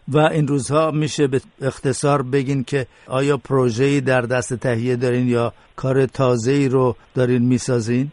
و 0.07 0.17
این 0.17 0.47
روزها 0.47 0.91
میشه 0.91 1.27
به 1.27 1.41
اختصار 1.61 2.21
بگین 2.21 2.63
که 2.63 2.85
آیا 3.07 3.37
پروژه‌ای 3.37 4.01
در 4.01 4.21
دست 4.21 4.53
تهیه 4.53 4.95
دارین 4.95 5.27
یا 5.27 5.53
کار 5.75 6.05
تازه‌ای 6.05 6.69
رو 6.69 6.95
دارین 7.15 7.41
می‌سازین؟ 7.41 8.11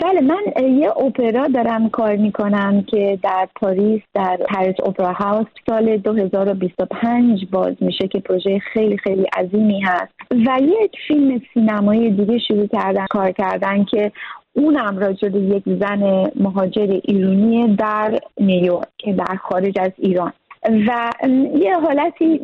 بله 0.00 0.20
من 0.20 0.68
یه 0.78 0.90
اپرا 0.90 1.48
دارم 1.48 1.90
کار 1.90 2.16
می‌کنم 2.16 2.82
که 2.82 3.18
در 3.22 3.48
پاریس 3.60 4.02
در 4.14 4.38
پاریس 4.54 4.74
اپرا 4.86 5.12
هاوس 5.12 5.46
سال 5.66 5.96
2025 5.96 7.46
باز 7.50 7.74
میشه 7.80 8.08
که 8.08 8.20
پروژه 8.20 8.58
خیلی 8.72 8.98
خیلی 8.98 9.26
عظیمی 9.36 9.80
هست 9.80 10.12
و 10.30 10.58
یک 10.60 10.92
فیلم 11.08 11.40
سینمایی 11.54 12.10
دیگه 12.10 12.38
شروع 12.38 12.66
کردن 12.66 13.06
کار 13.10 13.32
کردن 13.32 13.84
که 13.84 14.12
اونم 14.52 14.98
راجع 14.98 15.28
یک 15.28 15.62
زن 15.66 16.30
مهاجر 16.36 17.00
ایرانی 17.04 17.76
در 17.76 18.18
نیویورک 18.40 18.88
که 18.98 19.12
در 19.12 19.36
خارج 19.36 19.74
از 19.80 19.92
ایران 19.98 20.32
و 20.64 21.10
یه 21.54 21.74
حالتی 21.80 22.40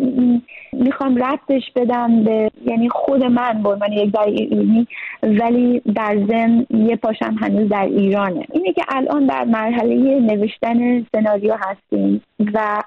می‌خوام 0.72 1.16
ربطش 1.16 1.70
بدم 1.76 2.24
به 2.24 2.50
یعنی 2.66 2.88
خود 2.88 3.24
من 3.24 3.62
به 3.62 3.68
عنوان 3.68 3.92
یک 3.92 4.12
در 4.12 4.26
ایرانی 4.26 4.86
ولی 5.22 5.82
در 5.94 6.16
ضمن 6.28 6.66
یه 6.70 6.96
پاشم 6.96 7.36
هنوز 7.40 7.68
در 7.68 7.84
ایرانه. 7.84 8.46
اینه 8.52 8.72
که 8.72 8.84
الان 8.88 9.26
در 9.26 9.44
مرحله 9.44 10.20
نوشتن 10.20 11.06
سناریو 11.12 11.56
هستیم 11.60 12.22
و 12.54 12.82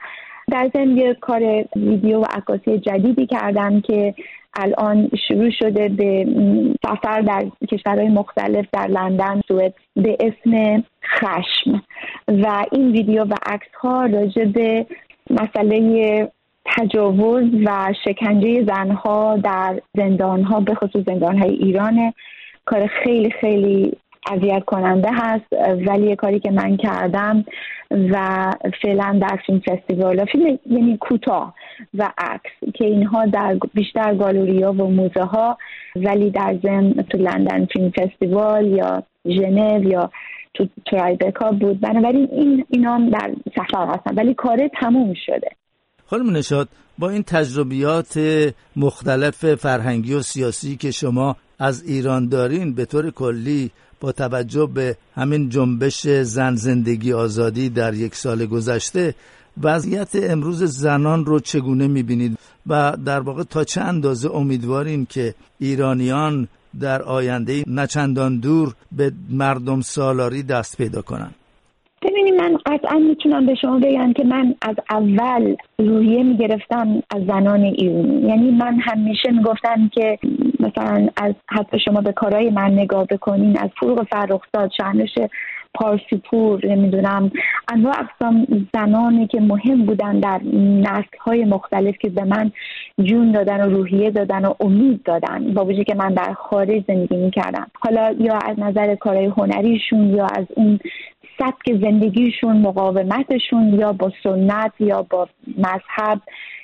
در 0.51 0.69
ضمن 0.73 0.97
یه 0.97 1.13
کار 1.13 1.65
ویدیو 1.75 2.19
و 2.19 2.25
عکاسی 2.29 2.77
جدیدی 2.77 3.25
کردم 3.25 3.81
که 3.81 4.13
الان 4.53 5.09
شروع 5.27 5.49
شده 5.49 5.89
به 5.89 6.27
سفر 6.85 7.21
در 7.21 7.45
کشورهای 7.71 8.09
مختلف 8.09 8.65
در 8.71 8.87
لندن 8.87 9.41
سوئد 9.47 9.73
به 9.95 10.17
اسم 10.19 10.83
خشم. 11.03 11.83
و 12.27 12.65
این 12.71 12.91
ویدیو 12.91 13.23
و 13.23 13.33
عکس 13.45 13.67
ها 13.81 14.05
راجع 14.05 14.45
به 14.45 14.85
مسئله 15.29 16.31
تجاوز 16.65 17.43
و 17.65 17.93
شکنجه 18.05 18.65
زنها 18.65 19.37
در 19.37 19.81
زندانها 19.97 20.59
به 20.59 20.75
خصوص 20.75 21.05
زندانهای 21.05 21.51
ایران 21.51 22.13
کار 22.65 22.87
خیلی 22.87 23.31
خیلی 23.31 23.97
اذیت 24.31 24.63
کننده 24.65 25.09
هست 25.13 25.45
ولی 25.87 26.15
کاری 26.15 26.39
که 26.39 26.51
من 26.51 26.77
کردم 26.77 27.45
و 27.91 28.51
فعلا 28.81 29.19
در 29.21 29.39
فیلم 29.45 29.59
فستیوال 29.59 30.25
فیلم 30.25 30.59
یعنی 30.65 30.97
کوتاه 30.97 31.53
و 31.93 32.09
عکس 32.17 32.73
که 32.73 32.85
اینها 32.85 33.25
در 33.25 33.57
بیشتر 33.73 34.15
گالوریا 34.15 34.71
و 34.71 34.89
موزه 34.89 35.23
ها 35.23 35.57
ولی 35.95 36.31
در 36.31 36.57
ضمن 36.63 36.93
تو 36.93 37.17
لندن 37.17 37.65
فیلم 37.65 37.91
فستیوال 37.91 38.67
یا 38.67 39.03
ژنو 39.25 39.83
یا 39.83 40.11
تو 40.57 40.67
ترایبکا 40.91 41.51
بود. 41.51 41.79
بنابراین 41.79 42.27
این 42.31 42.65
اینا 42.69 43.09
در 43.13 43.35
سفر 43.55 43.87
هستن. 43.87 44.15
ولی 44.15 44.33
کار 44.33 44.57
تموم 44.81 45.13
شده. 45.25 45.49
خانم 46.05 46.35
نشاد 46.35 46.69
با 46.99 47.09
این 47.09 47.23
تجربیات 47.23 48.19
مختلف 48.75 49.55
فرهنگی 49.55 50.13
و 50.13 50.21
سیاسی 50.21 50.75
که 50.75 50.91
شما 50.91 51.35
از 51.59 51.83
ایران 51.83 52.29
دارین 52.29 52.73
به 52.73 52.85
طور 52.85 53.11
کلی 53.11 53.71
با 53.99 54.11
توجه 54.11 54.69
به 54.73 54.97
همین 55.15 55.49
جنبش 55.49 56.07
زن 56.07 56.55
زندگی 56.55 57.13
آزادی 57.13 57.69
در 57.69 57.93
یک 57.93 58.15
سال 58.15 58.45
گذشته 58.45 59.15
وضعیت 59.63 60.09
امروز 60.13 60.63
زنان 60.63 61.25
رو 61.25 61.39
چگونه 61.39 61.87
می‌بینید؟ 61.87 62.37
و 62.67 62.97
در 63.05 63.19
واقع 63.19 63.43
تا 63.43 63.63
چه 63.63 63.81
اندازه 63.81 64.31
امیدوارین 64.31 65.05
که 65.09 65.33
ایرانیان 65.59 66.47
در 66.79 67.01
آینده 67.01 67.63
نچندان 67.67 68.39
دور 68.39 68.73
به 68.91 69.11
مردم 69.29 69.81
سالاری 69.81 70.43
دست 70.43 70.77
پیدا 70.77 71.01
کنن. 71.01 71.31
ببینید 72.01 72.33
من 72.33 72.57
قطعا 72.65 72.99
می‌تونم 72.99 73.45
به 73.45 73.55
شما 73.55 73.79
بگم 73.79 74.13
که 74.13 74.23
من 74.23 74.55
از 74.61 74.75
اول 74.89 75.55
روحیه 75.79 76.23
می‌گرفتم 76.23 77.03
از 77.15 77.25
زنان 77.27 77.61
ایرانی 77.61 78.27
یعنی 78.27 78.51
من 78.51 78.79
همیشه 78.79 79.31
می‌گفتم 79.31 79.89
که 79.93 80.19
مثلا 80.59 81.07
از 81.17 81.33
حتی 81.47 81.79
شما 81.79 82.01
به 82.01 82.11
کارهای 82.11 82.49
من 82.49 82.71
نگاه 82.71 83.05
بکنین 83.05 83.59
از 83.59 83.69
فروغ 83.79 84.07
فرخزاد 84.11 84.71
شهنش 84.77 85.09
پارسیپور 85.73 86.65
نمی‌دونم 86.65 87.31
انواع 87.69 87.95
اقسام 87.99 88.47
زنانی 88.73 89.27
که 89.27 89.41
مهم 89.41 89.85
بودن 89.85 90.19
در 90.19 90.41
نسل 90.81 91.17
های 91.19 91.45
مختلف 91.45 91.97
که 91.97 92.09
به 92.09 92.23
من 92.23 92.51
جون 93.03 93.31
دادن 93.31 93.67
و 93.67 93.69
روحیه 93.69 94.11
دادن 94.11 94.45
و 94.45 94.53
امید 94.59 95.03
دادن 95.03 95.53
با 95.53 95.65
وجود 95.65 95.85
که 95.85 95.95
من 95.95 96.13
در 96.13 96.33
خارج 96.33 96.83
زندگی 96.87 97.15
می‌کردم. 97.15 97.67
حالا 97.79 98.15
یا 98.19 98.37
از 98.37 98.59
نظر 98.59 98.95
کارهای 98.95 99.25
هنریشون 99.25 100.15
یا 100.15 100.25
از 100.25 100.45
اون 100.55 100.79
سبک 101.39 101.81
زندگیشون 101.81 102.57
مقاومتشون 102.57 103.79
یا 103.79 103.93
با 103.93 104.11
سنت 104.23 104.71
یا 104.79 105.01
با 105.01 105.27
مذهب 105.57 106.21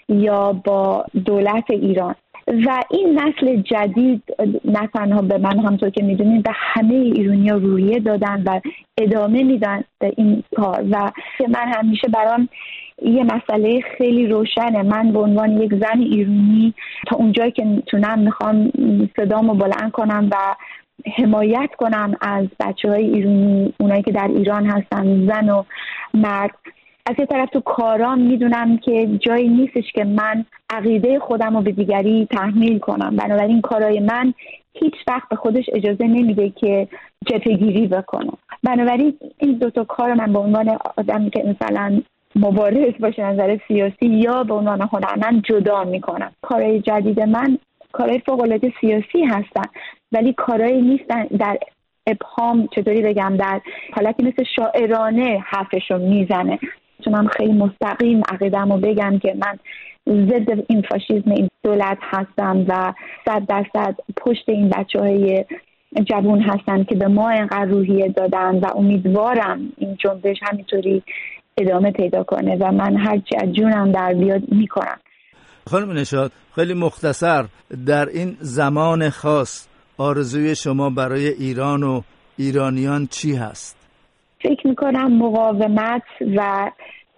یا 0.09 0.53
با 0.53 1.05
دولت 1.25 1.65
ایران. 1.69 2.15
و 2.47 2.83
این 2.89 3.19
نسل 3.19 3.55
جدید 3.55 4.23
نه 4.65 4.89
تنها 4.93 5.21
به 5.21 5.37
من 5.37 5.59
همطور 5.59 5.89
که 5.89 6.03
می‌دونید 6.03 6.43
به 6.43 6.51
همه 6.53 6.93
ایرونی 6.93 7.49
ها 7.49 7.57
رویه 7.57 7.99
دادن 7.99 8.43
و 8.45 8.61
ادامه 8.97 9.43
میدن 9.43 9.83
به 9.99 10.13
این 10.17 10.43
کار. 10.55 10.85
و 10.91 11.11
من 11.49 11.73
همیشه 11.75 12.07
برام 12.07 12.49
یه 13.01 13.23
مسئله 13.23 13.81
خیلی 13.97 14.27
روشنه. 14.27 14.83
من 14.83 15.11
به 15.11 15.19
عنوان 15.19 15.61
یک 15.61 15.73
زن 15.73 15.99
ایرونی 15.99 16.73
تا 17.07 17.15
اونجایی 17.15 17.51
که 17.51 17.65
می‌تونم 17.65 18.19
می‌خوام 18.19 18.71
صدامو 19.15 19.53
بلند 19.53 19.91
کنم 19.91 20.29
و 20.31 20.55
حمایت 21.17 21.69
کنم 21.77 22.15
از 22.21 22.47
بچه 22.59 22.89
های 22.89 23.03
ایرونی 23.03 23.73
اونایی 23.79 24.03
که 24.03 24.11
در 24.11 24.27
ایران 24.27 24.65
هستن 24.65 25.27
زن 25.27 25.49
و 25.49 25.63
مرد. 26.13 26.51
از 27.05 27.15
یه 27.19 27.25
طرف 27.25 27.49
تو 27.49 27.59
کارام 27.59 28.19
می‌دونم 28.21 28.77
که 28.77 29.07
جایی 29.19 29.47
نیستش 29.47 29.91
که 29.91 30.03
من 30.03 30.45
عقیده 30.69 31.19
خودم 31.19 31.57
رو 31.57 31.61
به 31.61 31.71
دیگری 31.71 32.27
تحمیل 32.31 32.79
کنم. 32.79 33.15
بنابراین 33.15 33.61
کارای 33.61 33.99
من 33.99 34.33
هیچ 34.73 34.93
وقت 35.07 35.29
به 35.29 35.35
خودش 35.35 35.65
اجازه 35.73 36.07
نمیده 36.07 36.49
که 36.49 36.87
جتگیری 37.25 37.87
بکنه. 37.87 38.31
بنابراین 38.63 39.17
این 39.37 39.57
دوتا 39.57 39.83
کار 39.83 40.13
من 40.13 40.33
به 40.33 40.39
عنوان 40.39 40.77
آدمی 40.97 41.29
که 41.29 41.43
مثلا 41.43 42.01
مبارز 42.35 42.93
باشه 42.99 43.25
نظر 43.25 43.57
سیاسی 43.67 44.05
یا 44.05 44.43
به 44.43 44.53
عنوان 44.53 44.81
هنرمند 44.81 45.43
جدا 45.43 45.83
می‌کنم. 45.83 46.31
کارهای 46.41 46.79
جدید 46.81 47.19
من 47.19 47.57
کارهای 47.91 48.19
فوق 48.19 48.71
سیاسی 48.81 49.23
هستن 49.23 49.69
ولی 50.11 50.33
کارهایی 50.33 50.81
نیستن 50.81 51.23
در 51.23 51.57
ابهام 52.07 52.67
چطوری 52.67 53.01
بگم 53.01 53.37
در 53.37 53.61
حالتی 53.93 54.23
مثل 54.23 54.43
شاعرانه 54.55 55.43
حرفش 55.45 55.91
رو 55.91 55.97
می‌زنه. 55.97 56.59
می‌تونم 57.07 57.27
خیلی 57.27 57.53
مستقیم 57.53 58.21
عقیدم 58.29 58.71
رو 58.71 58.77
بگم 58.77 59.19
که 59.19 59.35
من 59.37 59.59
ضد 60.07 60.63
این 60.67 60.81
فاشیزم 60.81 61.31
این 61.31 61.49
دولت 61.63 61.97
هستم 62.01 62.65
و 62.67 62.93
صد 63.25 63.45
درصد 63.47 63.95
پشت 64.17 64.49
این 64.49 64.69
بچه 64.69 64.99
های 64.99 65.45
جوون 66.05 66.41
هستن 66.41 66.83
که 66.83 66.95
به 66.95 67.07
ما 67.07 67.29
اینقدر 67.29 67.65
روحیه 67.65 68.09
دادن 68.09 68.59
و 68.59 68.65
امیدوارم 68.75 69.59
این 69.77 69.97
جنبش 70.03 70.37
همینطوری 70.41 71.03
ادامه 71.57 71.91
پیدا 71.91 72.23
کنه 72.23 72.57
و 72.59 72.71
من 72.71 72.97
هرچی 72.97 73.35
از 73.43 73.53
جونم 73.53 73.91
در 73.91 74.13
بیاد 74.13 74.41
می‌کنم 74.51 74.99
خانم 75.67 75.91
نشاد 75.91 76.31
خیلی 76.55 76.73
مختصر 76.73 77.45
در 77.85 78.09
این 78.09 78.37
زمان 78.39 79.09
خاص 79.09 79.67
آرزوی 79.97 80.55
شما 80.55 80.89
برای 80.89 81.27
ایران 81.27 81.83
و 81.83 82.01
ایرانیان 82.37 83.07
چی 83.07 83.35
هست؟ 83.35 83.82
فکر 84.43 84.67
می‌کنم 84.67 85.13
مقاومت 85.13 86.03
و 86.35 86.71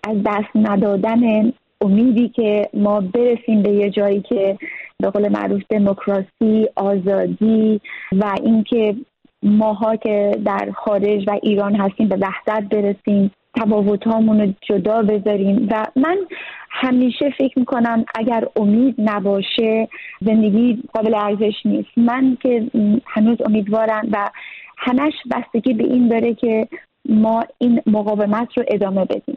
از 0.04 0.18
دست 0.26 0.56
ندادن 0.56 1.52
امیدی 1.82 2.30
که 2.30 2.70
ما 2.74 3.00
برسیم 3.00 3.64
به 3.64 3.70
یه 3.70 3.90
جایی 3.90 4.22
که 4.22 4.58
به 5.00 5.10
قول 5.10 5.30
معروف 5.30 5.62
دموکراسی 5.70 6.68
آزادی 6.76 7.82
و 8.12 8.36
اینکه 8.44 8.96
ماها 9.44 9.96
که 9.96 10.32
در 10.46 10.72
خارج 10.76 11.24
و 11.28 11.40
ایران 11.44 11.76
هستیم 11.76 12.08
به 12.08 12.18
وحدت 12.22 12.64
برسیم 12.70 13.32
تفاوت 13.58 14.08
رو 14.08 14.54
جدا 14.62 15.02
بذاریم 15.02 15.68
و 15.72 15.86
من 15.96 16.18
همیشه 16.70 17.30
فکر 17.30 17.60
می‌کنم 17.60 18.06
اگر 18.16 18.48
امید 18.56 18.96
نباشه 18.98 19.88
زندگی 20.22 20.84
قابل 20.94 21.16
ارزش 21.16 21.66
نیست. 21.66 21.90
من 21.98 22.38
که 22.42 22.68
هنوز 23.06 23.38
امیدوارم 23.46 24.08
و 24.12 24.30
همش 24.78 25.14
بستگی 25.32 25.74
به 25.74 25.84
این 25.84 26.08
داره 26.08 26.34
که 26.34 26.68
ما 27.10 27.44
این 27.58 27.82
مقاومت 27.86 28.58
رو 28.58 28.64
ادامه 28.68 29.06
بدیم. 29.06 29.36